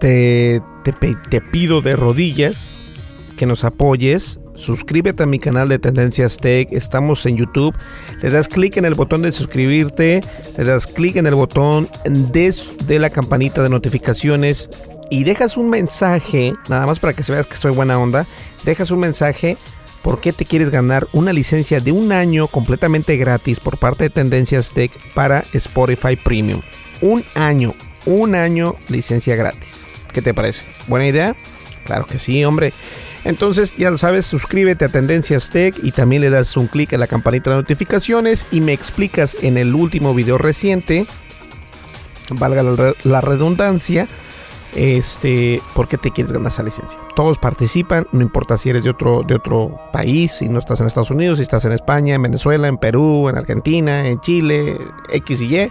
te, 0.00 0.62
te 1.30 1.40
pido 1.40 1.82
de 1.82 1.96
rodillas 1.96 2.76
que 3.36 3.44
nos 3.44 3.64
apoyes 3.64 4.40
suscríbete 4.62 5.24
a 5.24 5.26
mi 5.26 5.38
canal 5.38 5.68
de 5.68 5.78
Tendencias 5.78 6.36
Tech. 6.36 6.68
Estamos 6.70 7.26
en 7.26 7.36
YouTube. 7.36 7.76
Le 8.22 8.30
das 8.30 8.48
clic 8.48 8.76
en 8.76 8.84
el 8.84 8.94
botón 8.94 9.22
de 9.22 9.32
suscribirte. 9.32 10.22
Le 10.56 10.64
das 10.64 10.86
clic 10.86 11.16
en 11.16 11.26
el 11.26 11.34
botón 11.34 11.88
de, 12.04 12.98
la 12.98 13.10
campanita 13.10 13.62
de 13.62 13.68
notificaciones. 13.68 14.70
Y 15.10 15.24
dejas 15.24 15.56
un 15.56 15.68
mensaje, 15.68 16.54
nada 16.68 16.86
más 16.86 16.98
para 16.98 17.12
que 17.12 17.22
se 17.22 17.32
veas 17.32 17.46
que 17.46 17.54
estoy 17.54 17.72
buena 17.72 17.98
onda. 17.98 18.26
Dejas 18.64 18.90
un 18.90 19.00
mensaje 19.00 19.58
por 20.02 20.20
qué 20.20 20.32
te 20.32 20.46
quieres 20.46 20.70
ganar 20.70 21.06
una 21.12 21.32
licencia 21.32 21.80
de 21.80 21.92
un 21.92 22.12
año 22.12 22.46
completamente 22.46 23.16
gratis 23.16 23.60
por 23.60 23.78
parte 23.78 24.04
de 24.04 24.10
Tendencias 24.10 24.72
Tech 24.72 24.90
para 25.14 25.44
Spotify 25.52 26.16
Premium. 26.16 26.62
Un 27.02 27.22
año, 27.34 27.74
un 28.06 28.34
año 28.34 28.76
licencia 28.88 29.36
gratis. 29.36 29.84
¿Qué 30.12 30.22
te 30.22 30.32
parece? 30.32 30.62
¿Buena 30.86 31.06
idea? 31.06 31.36
Claro 31.84 32.06
que 32.06 32.18
sí, 32.18 32.44
hombre. 32.44 32.72
Entonces, 33.24 33.76
ya 33.76 33.90
lo 33.90 33.98
sabes, 33.98 34.26
suscríbete 34.26 34.84
a 34.84 34.88
Tendencias 34.88 35.50
Tech 35.50 35.76
y 35.82 35.92
también 35.92 36.22
le 36.22 36.30
das 36.30 36.56
un 36.56 36.66
clic 36.66 36.92
a 36.92 36.98
la 36.98 37.06
campanita 37.06 37.50
de 37.50 37.56
notificaciones 37.56 38.46
y 38.50 38.60
me 38.60 38.72
explicas 38.72 39.36
en 39.42 39.58
el 39.58 39.74
último 39.74 40.12
video 40.12 40.38
reciente, 40.38 41.06
valga 42.30 42.64
la, 43.04 43.20
redundancia, 43.20 44.08
este, 44.74 45.60
por 45.74 45.86
qué 45.86 45.98
te 45.98 46.10
quieres 46.10 46.32
ganar 46.32 46.50
esa 46.50 46.64
licencia. 46.64 46.98
Todos 47.14 47.38
participan, 47.38 48.08
no 48.10 48.22
importa 48.22 48.56
si 48.56 48.70
eres 48.70 48.82
de 48.82 48.90
otro, 48.90 49.22
de 49.22 49.36
otro 49.36 49.78
país, 49.92 50.32
si 50.32 50.48
no 50.48 50.58
estás 50.58 50.80
en 50.80 50.88
Estados 50.88 51.10
Unidos, 51.10 51.38
si 51.38 51.42
estás 51.42 51.64
en 51.64 51.72
España, 51.72 52.16
en 52.16 52.22
Venezuela, 52.22 52.66
en 52.66 52.78
Perú, 52.78 53.28
en 53.28 53.38
Argentina, 53.38 54.04
en 54.06 54.20
Chile, 54.20 54.76
X 55.10 55.42
y 55.42 55.44
Y. 55.44 55.70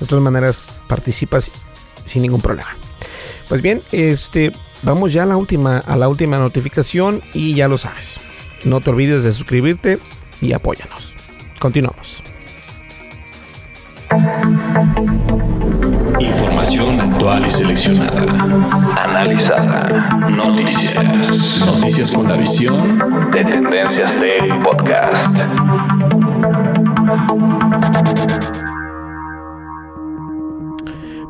De 0.00 0.06
todas 0.08 0.24
maneras, 0.24 0.80
participas 0.88 1.50
sin 2.06 2.22
ningún 2.22 2.40
problema. 2.40 2.70
Pues 3.48 3.60
bien, 3.60 3.82
este, 3.92 4.52
vamos 4.84 5.12
ya 5.12 5.24
a 5.24 5.26
la 5.26 5.36
última, 5.36 5.78
a 5.78 5.96
la 5.96 6.08
última 6.08 6.38
notificación 6.38 7.22
y 7.32 7.54
ya 7.54 7.68
lo 7.68 7.76
sabes. 7.76 8.16
No 8.64 8.80
te 8.80 8.90
olvides 8.90 9.24
de 9.24 9.32
suscribirte 9.32 9.98
y 10.40 10.52
apóyanos. 10.52 11.12
Continuamos. 11.58 12.22
Información 16.20 17.00
actual 17.00 17.46
y 17.46 17.50
seleccionada. 17.50 18.22
Analizada. 18.96 20.08
Noticias. 20.30 21.60
Noticias 21.60 22.10
con 22.12 22.28
la 22.28 22.36
visión 22.36 23.30
de 23.32 23.44
Tendencias 23.44 24.14
Tech 24.14 24.62
Podcast. 24.62 25.34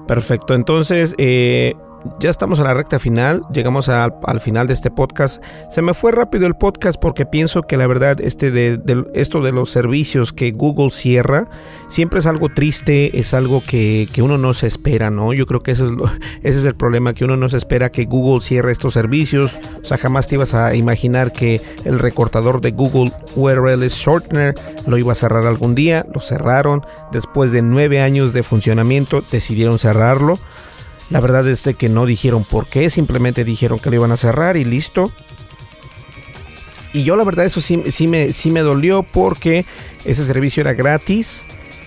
Perfecto. 0.07 0.55
Entonces, 0.55 1.15
eh, 1.19 1.75
ya 2.21 2.31
estamos 2.31 2.59
en 2.59 2.65
la 2.65 2.75
recta 2.75 2.99
final, 2.99 3.43
llegamos 3.53 3.89
al 3.89 4.41
final 4.41 4.67
de 4.67 4.75
este 4.75 4.91
podcast. 4.91 5.43
Se 5.71 5.83
me 5.83 5.95
fue 5.95 6.13
rápido 6.13 6.47
el 6.47 6.55
podcast 6.55 7.01
porque 7.01 7.27
pienso 7.27 7.63
que 7.63 7.77
la 7.77 7.87
verdad 7.87 8.21
este 8.21 8.51
de, 8.51 8.81
esto 9.15 9.41
de 9.41 9.53
los 9.53 9.71
servicios 9.71 10.33
que 10.33 10.53
Google 10.53 10.91
cierra 10.91 11.49
siempre 11.89 12.21
es 12.21 12.27
algo 12.27 12.49
triste, 12.49 13.19
es 13.19 13.35
algo 13.35 13.63
que, 13.63 14.09
uno 14.19 14.39
no 14.39 14.55
se 14.55 14.67
espera, 14.67 15.11
¿no? 15.11 15.33
Yo 15.35 15.47
creo 15.47 15.63
que 15.63 15.73
ese 15.73 15.85
es, 15.85 15.91
ese 16.43 16.59
es 16.61 16.65
el 16.65 16.75
problema, 16.75 17.15
que 17.15 17.25
uno 17.25 17.37
no 17.37 17.49
se 17.49 17.57
espera 17.57 17.91
que 17.91 18.05
Google 18.05 18.41
cierre 18.41 18.73
estos 18.73 18.95
servicios. 18.95 19.59
O 19.83 19.85
sea, 19.85 19.99
jamás 19.99 20.27
te 20.27 20.37
ibas 20.37 20.55
a 20.55 20.75
imaginar 20.75 21.33
que 21.33 21.61
el 21.85 21.99
recortador 21.99 22.61
de 22.61 22.73
Google 22.73 23.13
URL 23.37 23.87
Shortener 23.89 24.55
lo 24.87 24.99
iba 24.99 25.13
a 25.13 25.17
cerrar 25.17 25.47
algún 25.47 25.75
día. 25.75 26.07
Lo 26.15 26.21
cerraron. 26.21 26.85
Después 27.13 27.53
de 27.53 27.63
nueve 27.63 28.01
años 28.01 28.33
de 28.33 28.43
funcionamiento 28.43 29.23
decidieron 29.31 29.79
cerrarlo. 29.79 30.39
La 31.11 31.21
verdad 31.21 31.47
es 31.49 31.65
de 31.65 31.75
que 31.75 31.89
no 31.89 32.07
dijeron 32.07 32.45
por 32.45 32.67
qué, 32.67 32.91
simplemente 32.91 33.45
dijeron 33.45 33.79
que 33.79 33.91
lo 33.91 33.97
iban 33.97 34.13
a 34.13 34.17
cerrar 34.17 34.57
y 34.57 34.65
listo. 34.65 35.13
Y 36.93 37.05
yo 37.05 37.17
la 37.17 37.25
verdad 37.25 37.45
eso 37.45 37.61
sí, 37.61 37.83
sí, 37.91 38.07
me, 38.07 38.33
sí 38.33 38.51
me 38.51 38.61
dolió 38.61 39.03
porque 39.03 39.65
ese 40.05 40.25
servicio 40.25 40.61
era 40.61 40.75
gratis 40.75 41.45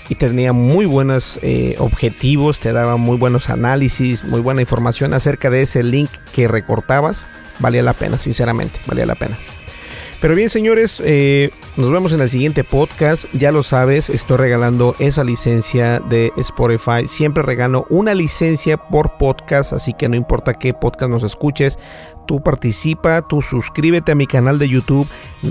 y 0.09 0.15
tenía 0.15 0.53
muy 0.53 0.86
buenos 0.86 1.39
eh, 1.41 1.76
objetivos, 1.80 2.59
te 2.59 2.74
daba 2.74 2.97
muy 2.97 3.18
buenos 3.18 3.49
análisis, 3.49 4.24
muy 4.24 4.41
buena 4.41 4.61
información 4.61 5.13
acerca 5.13 5.49
de 5.49 5.61
ese 5.61 5.84
link 5.84 6.09
que 6.34 6.47
recortabas. 6.47 7.26
Valía 7.59 7.84
la 7.84 7.93
pena, 7.93 8.18
sinceramente, 8.18 8.80
valía 8.88 9.05
la 9.05 9.15
pena. 9.15 9.38
Pero 10.20 10.34
bien, 10.34 10.49
señores, 10.49 10.99
eh, 11.05 11.51
nos 11.76 11.91
vemos 11.91 12.11
en 12.11 12.22
el 12.22 12.30
siguiente 12.30 12.63
podcast. 12.63 13.26
Ya 13.34 13.51
lo 13.51 13.61
sabes, 13.61 14.09
estoy 14.09 14.38
regalando 14.38 14.95
esa 14.97 15.24
licencia 15.24 15.99
de 15.99 16.32
Spotify. 16.38 17.07
Siempre 17.07 17.43
regalo 17.43 17.86
una 17.91 18.15
licencia 18.15 18.78
por 18.78 19.18
podcast, 19.18 19.74
así 19.74 19.93
que 19.93 20.09
no 20.09 20.15
importa 20.15 20.55
qué 20.55 20.74
podcast 20.74 21.11
nos 21.11 21.22
escuches, 21.22 21.78
tú 22.26 22.41
participa, 22.41 23.28
tú 23.28 23.43
suscríbete 23.43 24.11
a 24.11 24.15
mi 24.15 24.26
canal 24.26 24.57
de 24.57 24.68
YouTube, 24.68 25.07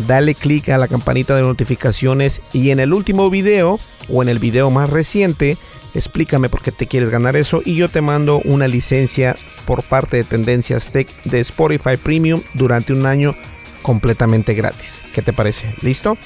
dale 0.09 0.35
click 0.35 0.69
a 0.71 0.79
la 0.79 0.89
campanita 0.89 1.37
de 1.37 1.43
notificaciones 1.43 2.43
y 2.53 2.71
en 2.71 2.81
el 2.81 2.93
último 2.93 3.31
video 3.31 3.79
o 4.09 4.23
en 4.23 4.29
el 4.29 4.41
video 4.41 4.71
más 4.73 4.91
reciente, 4.91 5.57
explícame 5.95 6.49
por 6.49 6.62
qué 6.62 6.73
te 6.73 6.89
quieres 6.89 7.11
ganar 7.11 7.37
eso 7.37 7.62
y 7.64 7.77
yo 7.77 7.89
te 7.89 8.01
mando 8.01 8.41
una 8.45 8.67
licencia 8.67 9.37
por 9.64 9.85
parte 9.85 10.17
de 10.17 10.25
Tendencias 10.25 10.91
Tech 10.91 11.09
de 11.23 11.39
Spotify 11.39 11.97
Premium 11.97 12.41
durante 12.55 12.93
un 12.93 13.07
año 13.07 13.33
completamente 13.87 14.55
gratis. 14.55 15.05
¿Qué 15.12 15.22
te 15.22 15.32
parece? 15.32 15.72
¿Listo? 15.80 16.16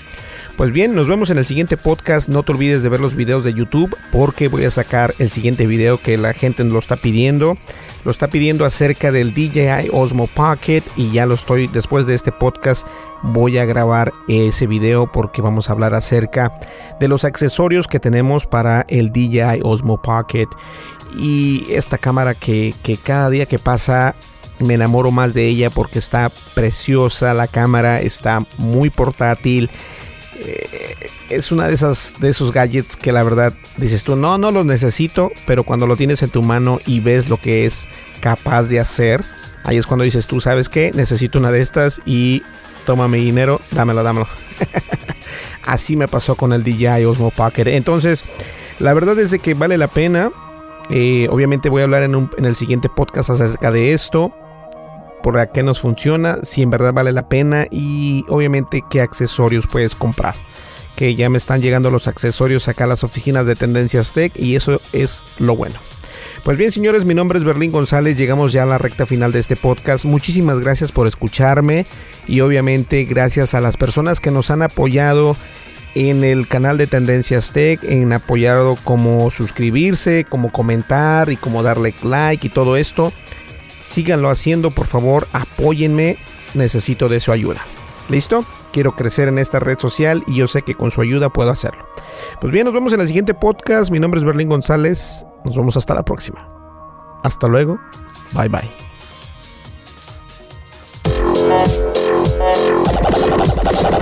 Pues 0.57 0.73
bien, 0.73 0.95
nos 0.95 1.09
vemos 1.09 1.29
en 1.29 1.37
el 1.37 1.45
siguiente 1.45 1.77
podcast. 1.77 2.31
No 2.31 2.43
te 2.43 2.53
olvides 2.53 2.83
de 2.83 2.89
ver 2.89 3.01
los 3.01 3.15
videos 3.15 3.45
de 3.45 3.53
YouTube 3.53 3.95
porque 4.11 4.49
voy 4.49 4.65
a 4.65 4.71
sacar 4.71 5.13
el 5.19 5.29
siguiente 5.29 5.67
video 5.67 5.99
que 5.99 6.17
la 6.17 6.33
gente 6.33 6.65
lo 6.65 6.79
está 6.79 6.97
pidiendo. 6.97 7.59
Lo 8.03 8.11
está 8.11 8.29
pidiendo 8.29 8.65
acerca 8.65 9.13
del 9.13 9.35
DJI 9.35 9.91
Osmo 9.93 10.27
Pocket 10.27 10.83
y 10.97 11.11
ya 11.11 11.27
lo 11.27 11.35
estoy 11.35 11.67
después 11.67 12.07
de 12.07 12.15
este 12.15 12.33
podcast 12.33 12.87
voy 13.23 13.59
a 13.59 13.67
grabar 13.67 14.11
ese 14.27 14.67
video 14.67 15.13
porque 15.13 15.43
vamos 15.43 15.69
a 15.69 15.75
hablar 15.75 15.93
acerca 15.93 16.55
de 16.99 17.09
los 17.09 17.25
accesorios 17.25 17.87
que 17.87 18.01
tenemos 18.01 18.47
para 18.47 18.87
el 18.89 19.13
DJI 19.13 19.61
Osmo 19.63 20.01
Pocket 20.01 20.49
y 21.15 21.67
esta 21.71 21.99
cámara 21.99 22.35
que, 22.35 22.73
que 22.83 22.97
cada 22.97 23.29
día 23.29 23.45
que 23.45 23.59
pasa 23.59 24.15
me 24.61 24.75
enamoro 24.75 25.11
más 25.11 25.35
de 25.35 25.47
ella 25.47 25.71
porque 25.71 25.99
está 25.99 26.31
preciosa, 26.55 27.35
la 27.35 27.47
cámara 27.47 28.01
está 28.01 28.45
muy 28.59 28.91
portátil. 28.91 29.71
Eh, 30.37 30.97
es 31.29 31.53
una 31.53 31.69
de 31.69 31.75
esas 31.75 32.15
de 32.19 32.29
esos 32.29 32.53
gadgets 32.53 32.97
que 32.97 33.13
la 33.13 33.23
verdad 33.23 33.53
dices 33.77 34.05
tú, 34.05 34.17
no, 34.17 34.39
no 34.39 34.51
los 34.51 34.67
necesito, 34.67 35.31
pero 35.47 35.65
cuando 35.65 35.87
lo 35.87 35.97
tienes 35.97 36.23
en 36.23 36.31
tu 36.31 36.43
mano 36.43 36.79
y 36.87 37.01
ves 37.01 37.29
lo 37.29 37.37
que 37.37 37.67
es 37.67 37.87
capaz 38.21 38.65
de 38.65 38.81
hacer, 38.81 39.23
ahí 39.65 39.77
es 39.77 39.87
cuando 39.87 40.05
dices 40.05 40.27
tú, 40.27 40.41
¿sabes 40.41 40.69
qué? 40.69 40.93
Necesito 40.95 41.39
una 41.39 41.51
de 41.51 41.61
estas 41.61 42.01
y 42.05 42.43
toma 42.85 43.09
mi 43.09 43.21
dinero, 43.21 43.61
dámelo, 43.73 44.03
dámelo. 44.03 44.29
Así 45.65 45.97
me 45.97 46.09
pasó 46.09 46.35
con 46.35 46.53
el 46.53 46.65
DJI 46.65 47.05
Osmo 47.05 47.31
Pocket. 47.31 47.69
Entonces, 47.69 48.25
la 48.79 48.95
verdad 48.95 49.19
es 49.19 49.31
de 49.31 49.39
que 49.39 49.55
vale 49.55 49.79
la 49.79 49.89
pena. 49.89 50.31
Eh, 50.91 51.29
obviamente 51.31 51.69
voy 51.69 51.83
a 51.83 51.85
hablar 51.85 52.03
en 52.03 52.45
el 52.45 52.57
siguiente 52.57 52.89
podcast 52.89 53.31
acerca 53.31 53.71
de 53.71 53.93
esto 53.93 54.35
por 55.23 55.51
qué 55.53 55.63
nos 55.63 55.81
funciona, 55.81 56.39
si 56.43 56.63
en 56.63 56.71
verdad 56.71 56.93
vale 56.93 57.13
la 57.13 57.29
pena 57.29 57.67
y 57.71 58.25
obviamente 58.29 58.85
qué 58.91 59.01
accesorios 59.01 59.67
puedes 59.67 59.95
comprar. 59.95 60.35
Que 60.97 61.15
ya 61.15 61.31
me 61.31 61.39
están 61.39 61.63
llegando 61.63 61.91
los 61.91 62.07
accesorios 62.07 62.69
acá 62.69 62.85
a 62.85 62.89
las 62.89 63.05
oficinas 63.05 63.47
de 63.47 63.57
Tendencias 63.57 64.13
Tech 64.13 64.33
y 64.37 64.57
eso 64.57 64.81
es 64.93 65.23
lo 65.39 65.57
bueno. 65.57 65.77
Pues 66.45 66.57
bien, 66.57 66.73
señores, 66.73 67.05
mi 67.05 67.15
nombre 67.15 67.39
es 67.39 67.45
Berlín 67.45 67.71
González. 67.71 68.17
Llegamos 68.17 68.53
ya 68.53 68.63
a 68.63 68.67
la 68.67 68.79
recta 68.79 69.07
final 69.07 69.33
de 69.33 69.41
este 69.41 69.57
podcast. 69.57 70.05
Muchísimas 70.05 70.61
gracias 70.61 70.93
por 70.93 71.07
escucharme 71.07 71.87
y 72.27 72.41
obviamente 72.41 73.05
gracias 73.05 73.55
a 73.55 73.61
las 73.61 73.77
personas 73.77 74.21
que 74.21 74.31
nos 74.31 74.51
han 74.51 74.63
apoyado 74.63 75.37
en 75.95 76.25
el 76.25 76.47
canal 76.47 76.79
de 76.79 76.87
Tendencias 76.87 77.53
Tech, 77.53 77.83
en 77.85 78.13
apoyado 78.13 78.77
como 78.85 79.31
suscribirse, 79.31 80.25
como 80.25 80.53
comentar 80.53 81.31
y 81.31 81.37
como 81.37 81.63
darle 81.63 81.95
like 82.03 82.47
y 82.47 82.51
todo 82.51 82.77
esto 82.77 83.13
síganlo 83.91 84.31
haciendo, 84.31 84.71
por 84.71 84.87
favor, 84.87 85.27
apóyenme, 85.33 86.17
necesito 86.55 87.09
de 87.09 87.21
su 87.21 87.33
ayuda. 87.33 87.61
¿Listo? 88.09 88.45
Quiero 88.73 88.95
crecer 88.95 89.29
en 89.29 89.39
esta 89.39 89.59
red 89.59 89.79
social 89.79 90.23
y 90.29 90.37
yo 90.37 90.47
sé 90.47 90.63
que 90.63 90.77
con 90.77 90.93
su 90.93 91.01
ayuda 91.01 91.29
puedo 91.29 91.51
hacerlo. 91.51 91.89
Pues 92.41 92.53
bien, 92.53 92.65
nos 92.65 92.73
vemos 92.73 92.93
en 92.93 93.01
el 93.01 93.09
siguiente 93.09 93.35
podcast. 93.35 93.91
Mi 93.91 93.99
nombre 93.99 94.21
es 94.21 94.25
Berlín 94.25 94.49
González. 94.49 95.25
Nos 95.45 95.57
vemos 95.57 95.77
hasta 95.77 95.95
la 95.95 96.05
próxima. 96.05 96.49
Hasta 97.25 97.49
luego. 97.49 97.81
Bye 98.33 98.49
bye. 98.49 98.71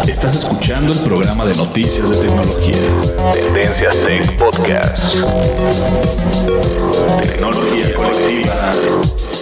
Estás 0.07 0.35
escuchando 0.35 0.93
el 0.93 0.99
programa 1.01 1.47
de 1.47 1.55
noticias 1.55 2.11
de 2.11 2.27
tecnología. 2.27 2.77
Tendencias 3.33 3.97
Tech 4.05 4.37
Podcast. 4.37 5.15
Tecnología 7.23 7.95
colectiva 7.95 8.73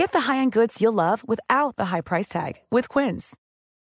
Get 0.00 0.12
the 0.12 0.32
high-end 0.32 0.52
goods 0.52 0.80
you'll 0.80 0.94
love 0.94 1.28
without 1.28 1.76
the 1.76 1.90
high 1.92 2.00
price 2.00 2.26
tag 2.26 2.54
with 2.70 2.88
Quince. 2.88 3.36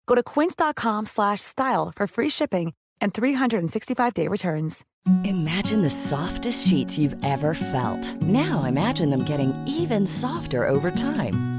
Go 0.04 0.14
to 0.14 0.22
quince.com 0.22 1.06
slash 1.06 1.40
style 1.40 1.90
for 1.90 2.06
free 2.06 2.28
shipping 2.28 2.74
and 3.00 3.14
365-day 3.14 4.28
returns. 4.28 4.84
Imagine 5.24 5.80
the 5.80 5.88
softest 5.88 6.68
sheets 6.68 6.98
you've 6.98 7.16
ever 7.24 7.54
felt. 7.54 8.20
Now 8.20 8.64
imagine 8.64 9.08
them 9.08 9.24
getting 9.24 9.54
even 9.66 10.06
softer 10.06 10.68
over 10.68 10.90
time. 10.90 11.51